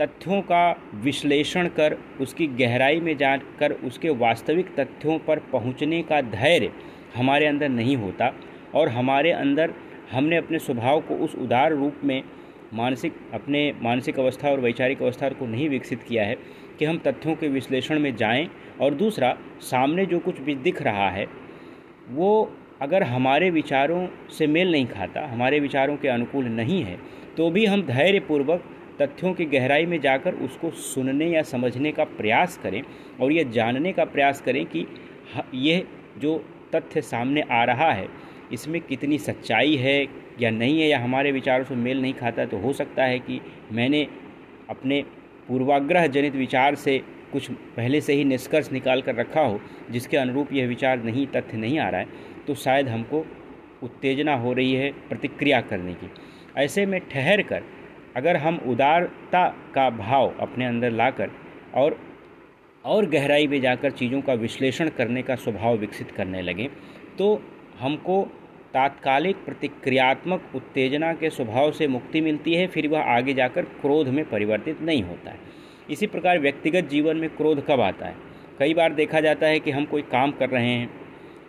तथ्यों 0.00 0.40
का 0.42 0.70
विश्लेषण 0.94 1.68
कर, 1.68 1.96
उसकी 2.20 2.46
गहराई 2.46 3.00
में 3.00 3.16
जाकर 3.16 3.72
उसके 3.72 4.10
वास्तविक 4.10 4.74
तथ्यों 4.80 5.18
पर 5.18 5.38
पहुँचने 5.52 6.02
का 6.02 6.20
धैर्य 6.20 6.72
हमारे 7.16 7.46
अंदर 7.46 7.68
नहीं 7.68 7.96
होता 7.96 8.32
और 8.74 8.88
हमारे 8.88 9.30
अंदर 9.32 9.74
हमने 10.12 10.36
अपने 10.36 10.58
स्वभाव 10.58 11.00
को 11.00 11.14
उस 11.14 11.34
उदार 11.34 11.72
रूप 11.72 12.00
में 12.04 12.22
मानसिक, 12.72 13.12
अपने 13.34 13.72
मानसिक 13.82 14.18
अवस्था 14.18 14.50
और 14.50 14.60
वैचारिक 14.60 15.02
अवस्था 15.02 15.28
को 15.30 15.46
नहीं 15.46 15.68
विकसित 15.68 16.02
किया 16.02 16.24
है 16.24 16.36
कि 16.78 16.84
हम 16.84 16.98
तथ्यों 16.98 17.34
के 17.36 17.48
विश्लेषण 17.48 17.98
में 17.98 18.14
जाएँ। 18.16 18.48
और 18.80 18.94
दूसरा, 18.94 19.36
सामने 19.60 20.06
जो 20.06 20.18
कुछ 20.18 20.40
भी 20.40 20.54
दिख 20.56 20.82
रहा 20.82 21.08
है, 21.10 21.26
वो 22.08 22.52
अगर 22.82 23.02
हमारे 23.02 23.50
विचारों 23.50 24.06
से 24.38 24.46
मेल 24.46 24.70
नहीं 24.72 24.86
खाता, 24.86 25.26
हमारे 25.26 25.60
विचारों 25.60 25.96
के 25.96 26.08
अनुकूल 26.08 26.44
नहीं 26.46 26.82
है 26.84 26.98
तो 27.36 27.50
भी 27.50 27.64
हम 27.66 27.82
धैर्यपूर्वक 27.82 28.62
तथ्यों 29.00 29.32
की 29.34 29.44
गहराई 29.44 29.86
में 29.86 30.00
जाकर 30.00 30.34
उसको 30.36 30.70
सुनने 30.70 31.26
या 31.26 31.42
समझने 31.42 31.92
का 31.92 32.04
प्रयास 32.04 32.58
करें 32.62 32.82
और 33.20 33.32
यह 33.32 33.50
जानने 33.50 33.92
का 33.92 34.04
प्रयास 34.04 34.40
करें 34.40 34.64
कि 34.66 34.86
यह 35.54 35.84
जो 36.18 36.36
तथ्य 36.74 37.02
सामने 37.02 37.40
आ 37.42 37.62
रहा 37.64 37.90
है, 37.92 38.08
इसमें 38.52 38.80
कितनी 38.80 39.18
सच्चाई 39.18 39.76
है 39.76 40.04
या 40.40 40.50
नहीं 40.50 40.80
है 40.80 40.88
या 40.88 40.98
हमारे 40.98 41.32
विचारों 41.32 41.64
से 41.64 41.74
मेल 41.76 42.00
नहीं 42.02 42.14
खाता 42.14 42.44
तो 42.46 42.58
हो 42.58 42.72
सकता 42.72 43.04
है 43.04 43.18
कि 43.18 43.40
मैंने 43.72 44.06
अपने 44.70 45.02
पूर्वाग्रह 45.48 46.06
जनित 46.06 46.34
विचार 46.36 46.74
से 46.74 46.98
कुछ 47.32 47.50
पहले 47.76 48.00
से 48.00 48.12
ही 48.12 48.24
निष्कर्ष 48.24 48.70
निकाल 48.72 49.02
कर 49.02 49.14
रखा 49.14 49.40
हो, 49.40 49.60
जिसके 49.90 50.16
अनुरूप 50.16 50.52
यह 50.52 50.66
विचार 50.68 51.02
नहीं, 51.04 51.26
तथ्य 51.26 51.56
नहीं 51.56 51.78
आ 51.78 51.88
रहा 51.88 52.00
है 52.00 52.06
तो 52.46 52.54
शायद 52.54 52.88
हमको 52.88 53.24
उत्तेजना 53.82 54.34
हो 54.34 54.52
रही 54.52 54.74
है 54.74 54.90
प्रतिक्रिया 55.08 55.60
करने 55.62 55.94
की। 55.94 56.10
ऐसे 56.56 56.86
में 56.86 57.00
ठहर 57.08 57.42
कर, 57.42 57.62
अगर 58.16 58.36
हम 58.36 58.60
उदारता 58.66 59.48
का 59.74 59.88
भाव 59.90 60.34
अपने 60.40 60.66
अंदर 60.66 60.90
लाकर 60.90 61.30
और 61.74 61.98
और 62.84 63.06
गहराई 63.06 63.46
में 63.46 63.60
जाकर 63.60 63.90
चीज़ों 63.90 64.20
का 64.20 64.34
विश्लेषण 64.34 64.88
करने 64.88 65.22
का 65.22 65.34
स्वभाव 65.36 65.76
विकसित 65.76 66.10
करने 66.10 66.42
लगें 66.42 66.68
तो 67.18 67.26
हमको 67.80 68.26
तात्कालिक 68.74 69.36
प्रतिक्रियात्मक 69.36 70.52
उत्तेजना 70.54 71.12
के 71.12 71.30
स्वभाव 71.30 71.70
से 71.72 71.86
मुक्ति 71.88 72.20
मिलती 72.20 72.54
है, 72.54 72.66
फिर 72.66 72.88
वह 72.88 73.02
आगे 73.06 73.34
जाकर 73.34 73.64
क्रोध 73.80 74.08
में 74.08 74.24
परिवर्तित 74.30 74.82
नहीं 74.82 75.02
होता 75.02 75.30
है। 75.30 75.38
इसी 75.90 76.06
प्रकार 76.06 76.38
व्यक्तिगत 76.38 76.88
जीवन 76.88 77.16
में 77.16 77.28
क्रोध 77.30 77.64
कब 77.66 77.80
आता 77.80 78.06
है? 78.06 78.14
कई 78.58 78.74
बार 78.74 78.92
देखा 78.92 79.20
जाता 79.20 79.46
है 79.46 79.60
कि 79.60 79.70
हम 79.70 79.84
कोई 79.84 80.02
काम 80.02 80.32
कर 80.32 80.50
रहे 80.50 80.68
हैं 80.68 80.90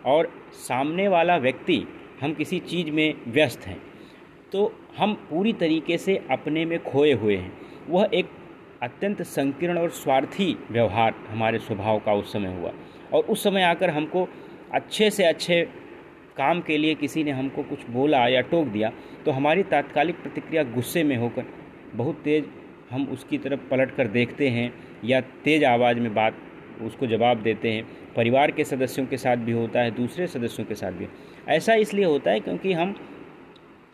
और 0.04 0.30
सामने 0.58 1.08
वाला 1.08 1.36
व्यक्ति 1.36 1.82
हम 2.22 2.34
किसी 2.34 2.58
चीज़ 2.60 2.90
में 2.90 3.14
व्यस्त 3.26 3.66
हैं 3.66 3.80
तो 4.52 4.72
हम 4.96 5.14
पूरी 5.30 5.52
तरीके 5.52 5.98
से 5.98 6.16
अपने 6.30 6.64
में 6.64 6.78
खोए 6.84 7.12
हुए 7.12 7.36
हैं। 7.36 7.52
वह 7.88 8.08
एक 8.14 8.30
अत्यंत 8.82 9.22
संकीर्ण 9.22 9.78
और 9.78 9.90
स्वार्थी 9.90 10.56
व्यवहार 10.70 11.14
हमारे 11.28 11.58
स्वभाव 11.58 11.98
का 11.98 12.12
उस 12.12 12.32
समय 12.32 12.56
हुआ 12.56 12.72
और 13.12 13.24
उस 13.24 13.42
समय 13.44 13.62
आकर 13.62 13.90
हमको 13.90 14.28
अच्छे 14.74 15.10
से 15.10 15.24
अच्छे 15.24 15.62
काम 16.36 16.60
के 16.60 16.78
लिए 16.78 16.94
किसी 16.94 17.24
ने 17.24 17.30
हमको 17.30 17.62
कुछ 17.62 17.88
बोला 17.90 18.26
या 18.28 18.40
टोक 18.40 18.66
दिया 18.66 18.92
तो 19.24 19.30
हमारी 19.30 19.62
तात्कालिक 19.62 20.22
प्रतिक्रिया 20.22 20.62
गुस्से 20.64 21.04
में 21.04 21.16
होकर 21.16 21.44
बहुत 21.94 22.20
तेज़ 22.24 22.44
हम 22.90 23.06
उसकी 23.06 23.38
तरफ़ 23.38 23.60
पलट 23.70 23.94
कर 23.96 24.08
देखते 24.08 24.48
हैं 24.48 24.72
या 25.04 25.20
तेज़ 25.44 25.64
आवाज़ 25.64 25.98
में 25.98 26.14
बात 26.14 26.36
उसको 26.82 27.06
जवाब 27.06 27.42
देते 27.42 27.70
हैं। 27.70 27.84
परिवार 28.16 28.50
के 28.50 28.64
सदस्यों 28.64 29.06
के 29.06 29.16
साथ 29.16 29.36
भी 29.36 29.52
होता 29.52 29.80
है, 29.80 29.90
दूसरे 29.90 30.26
सदस्यों 30.26 30.66
के 30.66 30.74
साथ 30.74 30.92
भी। 30.92 31.06
ऐसा 31.48 31.74
इसलिए 31.74 32.04
होता 32.04 32.30
है 32.30 32.40
क्योंकि 32.40 32.72
हम 32.72 32.94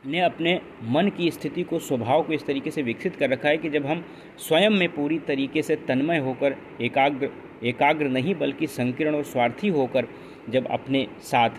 ने 0.07 0.21
अपने 0.21 0.61
मन 0.85 1.09
की 1.09 1.31
स्थिति 1.31 1.63
को, 1.63 1.79
स्वभाव 1.79 2.23
को 2.23 2.33
इस 2.33 2.47
तरीके 2.47 2.71
से 2.71 2.83
विकसित 2.83 3.17
कर 3.17 3.31
रखा 3.31 3.49
है 3.49 3.57
कि 3.57 3.71
जब 3.71 3.87
हम 3.87 4.05
स्वयं 4.39 4.71
में 4.71 4.89
पूरी 4.89 5.19
तरीके 5.19 5.63
से 5.63 5.77
तन्मय 5.77 6.19
होकर, 6.19 6.57
एकाग्र 6.81 7.31
एकाग्र 7.65 8.09
नहीं 8.09 8.35
बल्कि 8.35 8.67
संकीर्ण 8.67 9.15
और 9.15 9.25
स्वार्थी 9.25 9.69
होकर 9.69 10.07
जब 10.49 10.67
अपने 10.67 11.07
साथ 11.23 11.51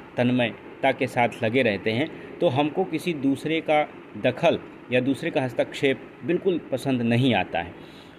तन्मयता 0.79 0.91
के 0.91 1.07
साथ 1.07 1.43
लगे 1.43 1.61
रहते 1.61 1.91
हैं 1.91 2.09
तो 2.39 2.47
हमको 2.49 2.83
किसी 2.83 3.13
दूसरे 3.15 3.59
का 3.61 3.83
दखल 4.17 4.59
या 4.91 4.99
दूसरे 4.99 5.31
का 5.31 5.41
हस्तक्षेप 5.41 6.01
बिल्कुल 6.25 6.59
पसंद 6.71 7.01
नहीं 7.01 7.33
आता 7.35 7.59
है। 7.59 7.73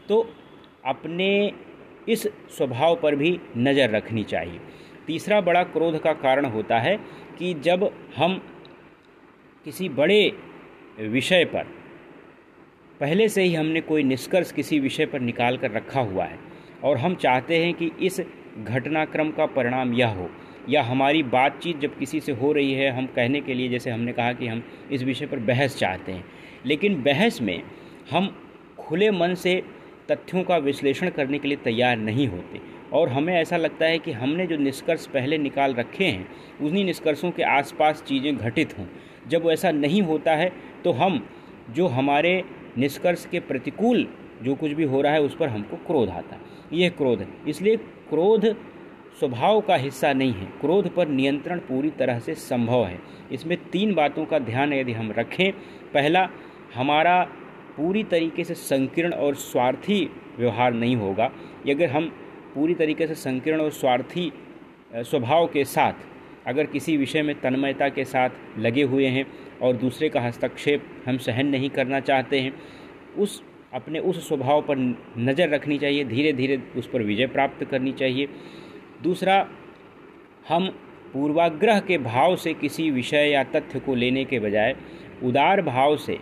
तो 0.09 0.35
अपने 0.87 1.53
इस 2.09 2.27
स्वभाव 2.51 2.97
पर 2.97 3.17
भी 3.17 3.39
नज़र 3.57 3.91
रखनी 3.91 4.25
चाहिए। 4.25 4.61
तीसरा 5.07 5.41
बड़ा 5.41 5.63
क्रोध 5.65 6.01
का 6.03 6.13
कारण 6.15 6.45
होता 6.47 6.79
है 6.79 6.97
कि 7.39 7.55
जब 7.55 7.91
हम 8.17 8.41
किसी 9.67 9.89
बड़े 9.91 10.33
विषय 11.01 11.45
पर, 11.45 11.65
पहले 13.01 13.29
से 13.29 13.43
ही 13.43 13.55
हमने 13.55 13.81
कोई 13.81 14.03
निष्कर्ष 14.03 14.53
किसी 14.53 14.79
विषय 14.81 15.07
पर 15.07 15.21
निकाल 15.21 15.57
कर 15.57 15.71
रखा 15.71 16.01
हुआ 16.01 16.25
है, 16.25 16.39
और 16.85 16.97
हम 16.97 17.15
चाहते 17.17 17.65
हैं 17.65 17.75
कि 17.75 17.91
इस 18.01 18.21
घटनाक्रम 18.59 19.31
का 19.31 19.47
परिणाम 19.49 19.93
यह 19.95 20.09
हो 20.11 20.29
या 20.69 20.83
हमारी 20.83 21.23
बातचीत 21.23 21.81
जब 21.81 21.99
किसी 21.99 22.21
से 22.21 22.33
हो 22.33 22.53
रही 22.53 22.73
है, 22.73 22.91
हम 22.91 23.07
कहने 23.07 23.41
के 23.41 23.55
लिए, 23.55 23.69
जैसे 23.69 23.91
हमने 23.91 24.13
कहा 24.13 24.33
कि 24.33 24.47
हम 24.47 24.63
इस 24.93 25.03
विषय 25.03 25.27
पर 25.27 25.39
बहस 25.39 25.79
चाहते 25.79 26.13
हैं। 26.13 26.25
लेकिन 26.67 27.03
बहस 27.03 27.41
में 27.43 27.63
हम 28.11 28.37
खुले 28.79 29.11
मन 29.11 29.35
से 29.35 29.63
तथ्यों 30.11 30.43
का 30.43 30.57
विश्लेषण 30.57 31.11
करने 31.11 31.39
के 31.39 31.49
लिए 31.49 31.57
तैयार 31.57 31.97
नहीं 31.97 32.27
होते। 32.29 32.61
और 32.93 33.09
हमें 33.09 33.35
ऐसा 33.35 33.57
लगता 33.57 33.87
है 33.87 33.99
कि 33.99 34.13
हमने 34.13 34.47
जो 34.47 34.57
निष्कर्ष 34.57 35.07
पहले 35.07 35.39
निकाल 35.39 35.75
रखे 35.75 36.05
हैं, 36.05 36.29
उन्हीं 36.61 36.85
निष्कर्षों 36.85 37.31
के 37.31 37.43
आसपास 37.43 38.03
चीज़ें 38.03 38.37
घटित 38.37 38.79
हों। 38.79 38.87
जब 39.29 39.49
ऐसा 39.51 39.71
नहीं 39.71 40.03
होता 40.03 40.35
है 40.37 40.53
तो 40.85 40.93
हम 40.93 41.27
जो 41.71 41.87
हमारे 41.87 42.43
निष्कर्ष 42.79 43.27
के 43.27 43.41
प्रतिकूल 43.41 44.07
जो 44.43 44.55
कुछ 44.55 44.73
भी 44.73 44.85
हो 44.85 45.01
रहा 45.01 45.13
है, 45.13 45.21
उस 45.21 45.37
पर 45.37 45.49
हमको 45.49 45.77
क्रोध 45.77 46.09
आता। 46.09 46.37
है 46.37 46.43
यह 46.73 46.89
क्रोध 46.89 47.21
है। 47.21 47.29
इसलिए 47.49 47.77
क्रोध 47.77 48.47
स्वभाव 49.19 49.61
का 49.61 49.77
हिस्सा 49.77 50.13
नहीं 50.13 50.33
है। 50.33 50.47
क्रोध 50.61 50.89
पर 50.95 51.09
नियंत्रण 51.09 51.59
पूरी 51.59 51.91
तरह 51.91 52.19
से 52.19 52.35
संभव 52.35 52.87
है। 52.87 52.99
इसमें 53.33 53.57
तीन 53.71 53.95
बातों 53.95 54.25
का 54.25 54.39
ध्यान 54.39 54.73
यदि 54.73 54.93
हम 54.93 55.11
रखें, 55.13 55.53
पहला, 55.95 56.29
हमारा 56.75 57.23
पूरी 57.77 58.05
तरीके 58.05 58.45
से 58.45 58.55
संकीर्ण 58.55 59.13
और 59.13 59.35
स्वार्थी 59.35 60.11
व्यवहार 60.39 60.73
नहीं 60.73 60.97
होगा। 60.97 61.31
अगर 61.71 61.91
हम 61.91 62.09
पूरी 62.55 62.75
तरीके 62.75 63.07
से 63.07 63.15
संकीर्ण 63.15 63.61
और 63.61 63.71
स्वार्थी 63.71 64.33
स्वभाव 64.95 65.47
के 65.47 65.65
साथ, 65.65 65.93
अगर 66.47 66.67
किसी 66.67 66.97
विषय 66.97 67.23
में 67.23 67.35
तन्मयता 67.41 67.89
के 67.89 68.05
साथ 68.05 68.59
लगे 68.59 68.83
हुए 68.83 69.07
हैं 69.07 69.27
और 69.63 69.77
दूसरे 69.77 70.09
का 70.09 70.21
हस्तक्षेप 70.21 70.85
हम 71.07 71.19
सहन 71.19 71.47
नहीं 71.47 71.71
करना 71.71 72.01
चाहते 72.01 72.41
हैं, 72.41 72.53
उस, 73.19 73.43
अपने 73.75 73.99
उस 73.99 74.27
स्वभाव 74.29 74.63
पर 74.63 74.79
नज़र 75.19 75.49
रखनी 75.49 75.79
चाहिए 75.79 76.05
धीरे 76.05 76.33
धीरे 76.33 76.63
उस 76.77 76.87
पर 76.87 77.03
विजय 77.03 77.27
प्राप्त 77.27 77.65
करनी 77.65 77.93
चाहिए। 77.93 78.29
दूसरा, 79.03 79.47
हम 80.49 80.69
पूर्वाग्रह 81.13 81.81
के 81.81 81.99
भाव 81.99 82.37
से 82.37 82.55
किसी 82.55 82.91
विषय 82.91 83.31
या 83.31 83.45
तथ्य 83.45 83.81
को 83.81 83.95
लेने 83.95 84.25
के 84.25 84.39
बजाय 84.41 84.75
उदार 85.23 85.63
भाव 85.63 85.97
से 85.97 86.19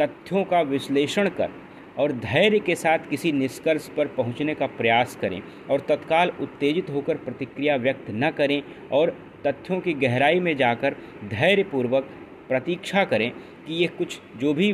तथ्यों 0.00 0.44
का 0.44 0.60
विश्लेषण 0.60 1.28
कर 1.28 1.50
और 1.98 2.12
धैर्य 2.12 2.58
के 2.58 2.74
साथ 2.74 2.98
किसी 3.10 3.32
निष्कर्ष 3.32 3.88
पर 3.88 4.06
पहुँचने 4.06 4.54
का 4.54 4.66
प्रयास 4.66 5.16
करें 5.16 5.42
और 5.70 5.80
तत्काल 5.80 6.32
उत्तेजित 6.40 6.90
होकर 6.90 7.16
प्रतिक्रिया 7.16 7.76
व्यक्त 7.76 8.06
न 8.10 8.30
करें 8.30 8.62
और 8.92 9.10
तथ्यों 9.46 9.80
की 9.80 9.92
गहराई 9.92 10.40
में 10.40 10.56
जाकर 10.56 10.96
धैर्यपूर्वक 11.24 12.08
प्रतीक्षा 12.48 13.04
करें 13.04 13.30
कि 13.66 13.74
ये 13.74 13.86
कुछ 13.86 14.20
जो 14.36 14.54
भी 14.54 14.72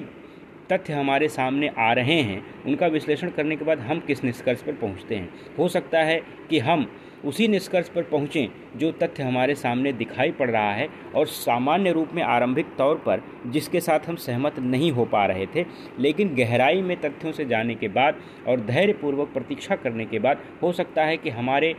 तथ्य 0.72 0.92
हमारे 0.92 1.28
सामने 1.28 1.68
आ 1.78 1.92
रहे 1.92 2.20
हैं, 2.22 2.64
उनका 2.64 2.86
विश्लेषण 2.86 3.30
करने 3.30 3.56
के 3.56 3.64
बाद 3.64 3.78
हम 3.78 4.00
किस 4.00 4.24
निष्कर्ष 4.24 4.62
पर 4.62 4.72
पहुँचते 4.72 5.14
हैं। 5.14 5.28
हो 5.58 5.68
सकता 5.68 6.02
है 6.02 6.20
कि 6.50 6.58
हम 6.58 6.90
उसी 7.24 7.48
निष्कर्ष 7.48 7.88
पर 7.88 8.02
पहुँचें, 8.02 8.48
जो 8.76 8.90
तथ्य 8.92 9.22
हमारे 9.22 9.54
सामने 9.54 9.92
दिखाई 9.92 10.30
पड़ 10.30 10.50
रहा 10.50 10.72
है 10.72 10.88
और 11.14 11.26
सामान्य 11.26 11.92
रूप 11.92 12.12
में 12.14 12.22
आरंभिक 12.22 12.66
तौर 12.78 12.96
पर, 12.96 13.22
जिसके 13.46 13.80
साथ 13.80 14.08
हम 14.08 14.16
सहमत 14.16 14.58
नहीं 14.58 14.92
हो 14.92 15.04
पा 15.04 15.24
रहे 15.26 15.46
थे, 15.46 15.64
लेकिन 15.98 16.34
गहराई 16.34 16.82
में 16.82 16.96
तथ्यों 17.00 17.32
से 17.32 17.44
जाने 17.44 17.74
के 17.74 17.88
बाद 17.88 18.20
और 18.48 18.60
धैर्यपूर्वक 18.60 19.28
प्रतीक्षा 19.28 19.76
करने 19.76 20.04
के 20.04 20.18
बाद 20.18 20.42
हो 20.62 20.72
सकता 20.72 21.04
है 21.04 21.16
कि 21.16 21.30
हमारे 21.30 21.74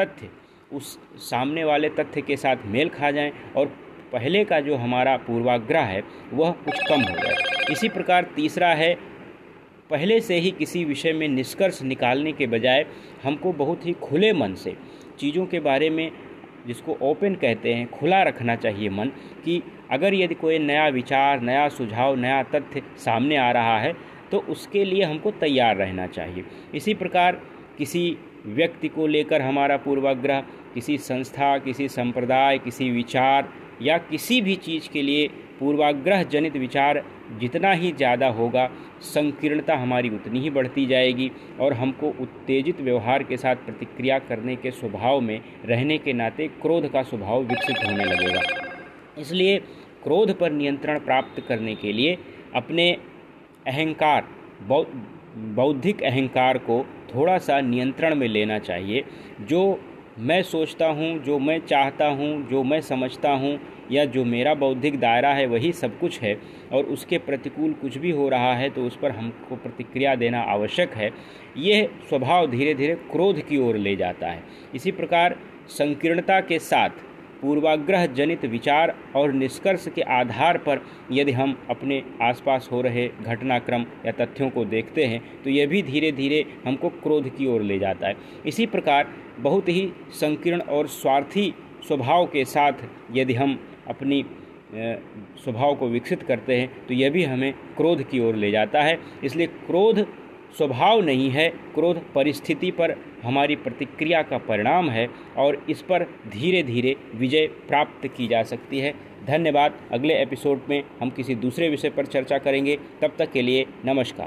तथ्य 0.00 0.28
उस 0.72 0.98
सामने 1.18 1.64
वाले 1.64 1.88
तथ्य 1.88 2.20
के 2.20 2.36
साथ 2.36 2.56
मेल 2.66 2.88
खा 2.88 3.10
जाएँ 3.10 3.32
और 3.56 3.66
पहले 4.12 4.44
का 4.44 4.60
जो 4.60 4.76
हमारा 4.76 5.16
पूर्वाग्रह 5.16 5.80
है, 5.80 6.02
वह 6.32 6.50
कुछ 6.50 6.80
कम 6.88 7.00
हो 7.00 7.16
जाए। 7.16 7.34
इसी 7.70 7.88
प्रकार 7.88 8.26
तीसरा 8.36 8.68
है 8.68 8.94
पहले 9.90 10.20
से 10.20 10.38
ही 10.40 10.50
किसी 10.50 10.84
विषय 10.84 11.12
में 11.12 11.26
निष्कर्ष 11.28 11.82
निकालने 11.82 12.32
के 12.32 12.46
बजाय 12.46 12.84
हमको 13.24 13.52
बहुत 13.52 13.86
ही 13.86 13.92
खुले 13.92 14.32
मन 14.32 14.54
से 14.54 14.74
चीज़ों 15.18 15.44
के 15.46 15.60
बारे 15.60 15.90
में 15.90 16.10
जिसको 16.66 16.96
ओपन 17.02 17.34
कहते 17.34 17.74
हैं, 17.74 17.90
खुला 17.90 18.22
रखना 18.22 18.54
चाहिए 18.56 18.88
मन 18.88 19.10
कि 19.44 19.62
अगर 19.90 20.14
यदि 20.14 20.34
कोई 20.34 20.58
नया 20.58 20.88
विचार, 20.88 21.40
नया 21.40 21.68
सुझाव, 21.68 22.14
नया 22.16 22.42
तथ्य 22.44 22.82
सामने 22.98 23.36
आ 23.36 23.50
रहा 23.50 23.78
है 23.80 23.92
तो 24.30 24.38
उसके 24.48 24.84
लिए 24.84 25.02
हमको 25.02 25.30
तैयार 25.30 25.76
रहना 25.76 26.06
चाहिए। 26.06 26.44
इसी 26.74 26.94
प्रकार 26.94 27.40
किसी 27.78 28.16
व्यक्ति 28.46 28.88
को 28.88 29.06
लेकर 29.06 29.42
हमारा 29.42 29.76
पूर्वाग्रह, 29.76 30.40
किसी 30.74 30.96
संस्था, 30.98 31.56
किसी 31.58 31.88
संप्रदाय, 31.88 32.58
किसी 32.58 32.90
विचार 32.90 33.52
या 33.82 33.98
किसी 34.00 34.40
भी 34.40 34.56
चीज़ 34.56 34.88
के 34.92 35.02
लिए 35.02 35.28
पूर्वाग्रह 35.58 36.22
जनित 36.22 36.56
विचार 36.56 37.02
जितना 37.34 37.72
ही 37.72 37.92
ज़्यादा 37.92 38.26
होगा, 38.30 38.68
संकीर्णता 39.04 39.76
हमारी 39.76 40.08
उतनी 40.10 40.40
ही 40.40 40.50
बढ़ती 40.50 40.86
जाएगी 40.86 41.30
और 41.60 41.72
हमको 41.72 42.08
उत्तेजित 42.20 42.80
व्यवहार 42.80 43.22
के 43.22 43.36
साथ 43.36 43.56
प्रतिक्रिया 43.64 44.18
करने 44.20 44.56
के 44.56 44.70
स्वभाव 44.72 45.20
में, 45.20 45.40
रहने 45.64 45.98
के 45.98 46.12
नाते 46.12 46.48
क्रोध 46.62 46.90
का 46.92 47.02
स्वभाव 47.02 47.42
विकसित 47.44 47.84
होने 47.84 48.04
लगेगा। 48.04 48.40
इसलिए 49.18 49.58
क्रोध 50.02 50.38
पर 50.38 50.52
नियंत्रण 50.52 50.98
प्राप्त 51.00 51.42
करने 51.48 51.74
के 51.74 51.92
लिए 51.92 52.16
अपने 52.54 52.90
अहंकार 53.66 54.28
बौद्धिक 55.54 56.02
अहंकार 56.02 56.58
को 56.60 56.84
थोड़ा 57.14 57.36
सा 57.38 57.60
नियंत्रण 57.62 58.14
में 58.14 58.26
लेना 58.28 58.58
चाहिए, 58.60 59.04
जो 59.42 59.80
मैं 60.16 60.42
सोचता 60.42 60.86
हूँ, 60.86 61.18
जो 61.18 61.38
मैं 61.38 61.58
चाहता 61.60 62.06
हूँ, 62.08 62.48
जो 62.48 62.62
मैं 62.62 62.80
समझता 62.80 63.30
हूँ, 63.30 63.58
या 63.92 64.04
जो 64.04 64.24
मेरा 64.24 64.54
बौद्धिक 64.54 64.98
दायरा 65.00 65.28
है, 65.28 65.46
वही 65.46 65.72
सब 65.72 65.98
कुछ 66.00 66.20
है, 66.20 66.36
और 66.72 66.84
उसके 66.86 67.18
प्रतिकूल 67.18 67.72
कुछ 67.72 67.96
भी 67.98 68.10
हो 68.10 68.28
रहा 68.28 68.52
है 68.54 68.68
तो 68.70 68.84
उस 68.84 68.96
पर 68.96 69.10
हमको 69.10 69.56
प्रतिक्रिया 69.56 70.14
देना 70.14 70.40
आवश्यक 70.42 70.92
है। 70.92 71.10
यह 71.56 71.88
स्वभाव 72.08 72.46
धीरे 72.50 72.74
धीरे 72.74 72.94
क्रोध 73.10 73.40
की 73.40 73.58
ओर 73.58 73.76
ले 73.76 73.96
जाता 73.96 74.30
है। 74.30 74.42
इसी 74.74 74.92
प्रकार 74.92 75.36
संकीर्णता 75.70 76.40
के 76.40 76.58
साथ 76.60 77.02
पूर्वाग्रह 77.42 78.06
जनित 78.08 78.44
विचार 78.44 78.94
और 79.16 79.32
निष्कर्ष 79.32 79.86
के 79.94 80.02
आधार 80.12 80.58
पर 80.58 80.80
यदि 81.12 81.32
हम 81.32 81.56
अपने 81.70 82.02
आसपास 82.22 82.68
हो 82.72 82.80
रहे 82.80 83.06
घटनाक्रम 83.08 83.84
या 84.06 84.12
तथ्यों 84.14 84.48
को 84.50 84.64
देखते 84.66 85.04
हैं 85.04 85.20
तो 85.42 85.50
यह 85.50 85.66
भी 85.66 85.82
धीरे 85.82 86.12
धीरे 86.12 86.44
हमको 86.66 86.88
क्रोध 87.02 87.28
की 87.36 87.46
ओर 87.46 87.62
ले 87.62 87.78
जाता 87.78 88.08
है। 88.08 88.16
इसी 88.46 88.66
प्रकार 88.66 89.12
बहुत 89.38 89.68
ही 89.68 89.92
संकीर्ण 90.12 90.60
और 90.60 90.86
स्वार्थी 90.86 91.54
स्वभाव 91.88 92.26
के 92.26 92.44
साथ 92.44 92.72
यदि 93.12 93.34
हम 93.34 93.58
अपनी 93.88 94.24
स्वभाव 95.44 95.74
को 95.74 95.88
विकसित 95.88 96.22
करते 96.22 96.56
हैं 96.56 96.86
तो 96.86 96.94
यह 96.94 97.10
भी 97.10 97.24
हमें 97.24 97.52
क्रोध 97.76 98.02
की 98.02 98.20
ओर 98.20 98.36
ले 98.36 98.50
जाता 98.50 98.82
है। 98.82 98.98
इसलिए 99.24 99.46
क्रोध 99.46 100.06
स्वभाव 100.56 101.00
नहीं 101.00 101.30
है, 101.30 101.48
क्रोध 101.74 102.00
परिस्थिति 102.14 102.70
पर 102.70 102.94
हमारी 103.22 103.56
प्रतिक्रिया 103.56 104.22
का 104.22 104.38
परिणाम 104.38 104.90
है 104.90 105.08
और 105.36 105.64
इस 105.70 105.82
पर 105.82 106.04
धीरे 106.28 106.62
धीरे 106.62 106.96
विजय 107.14 107.46
प्राप्त 107.68 108.06
की 108.06 108.28
जा 108.28 108.42
सकती 108.42 108.78
है। 108.78 108.94
धन्यवाद। 109.26 109.78
अगले 109.92 110.14
एपिसोड 110.14 110.60
में 110.68 110.82
हम 111.00 111.10
किसी 111.10 111.34
दूसरे 111.34 111.68
विषय 111.68 111.90
पर 111.90 112.06
चर्चा 112.06 112.38
करेंगे। 112.38 112.78
तब 113.02 113.16
तक 113.18 113.32
के 113.32 113.42
लिए 113.42 113.66
नमस्कार। 113.84 114.22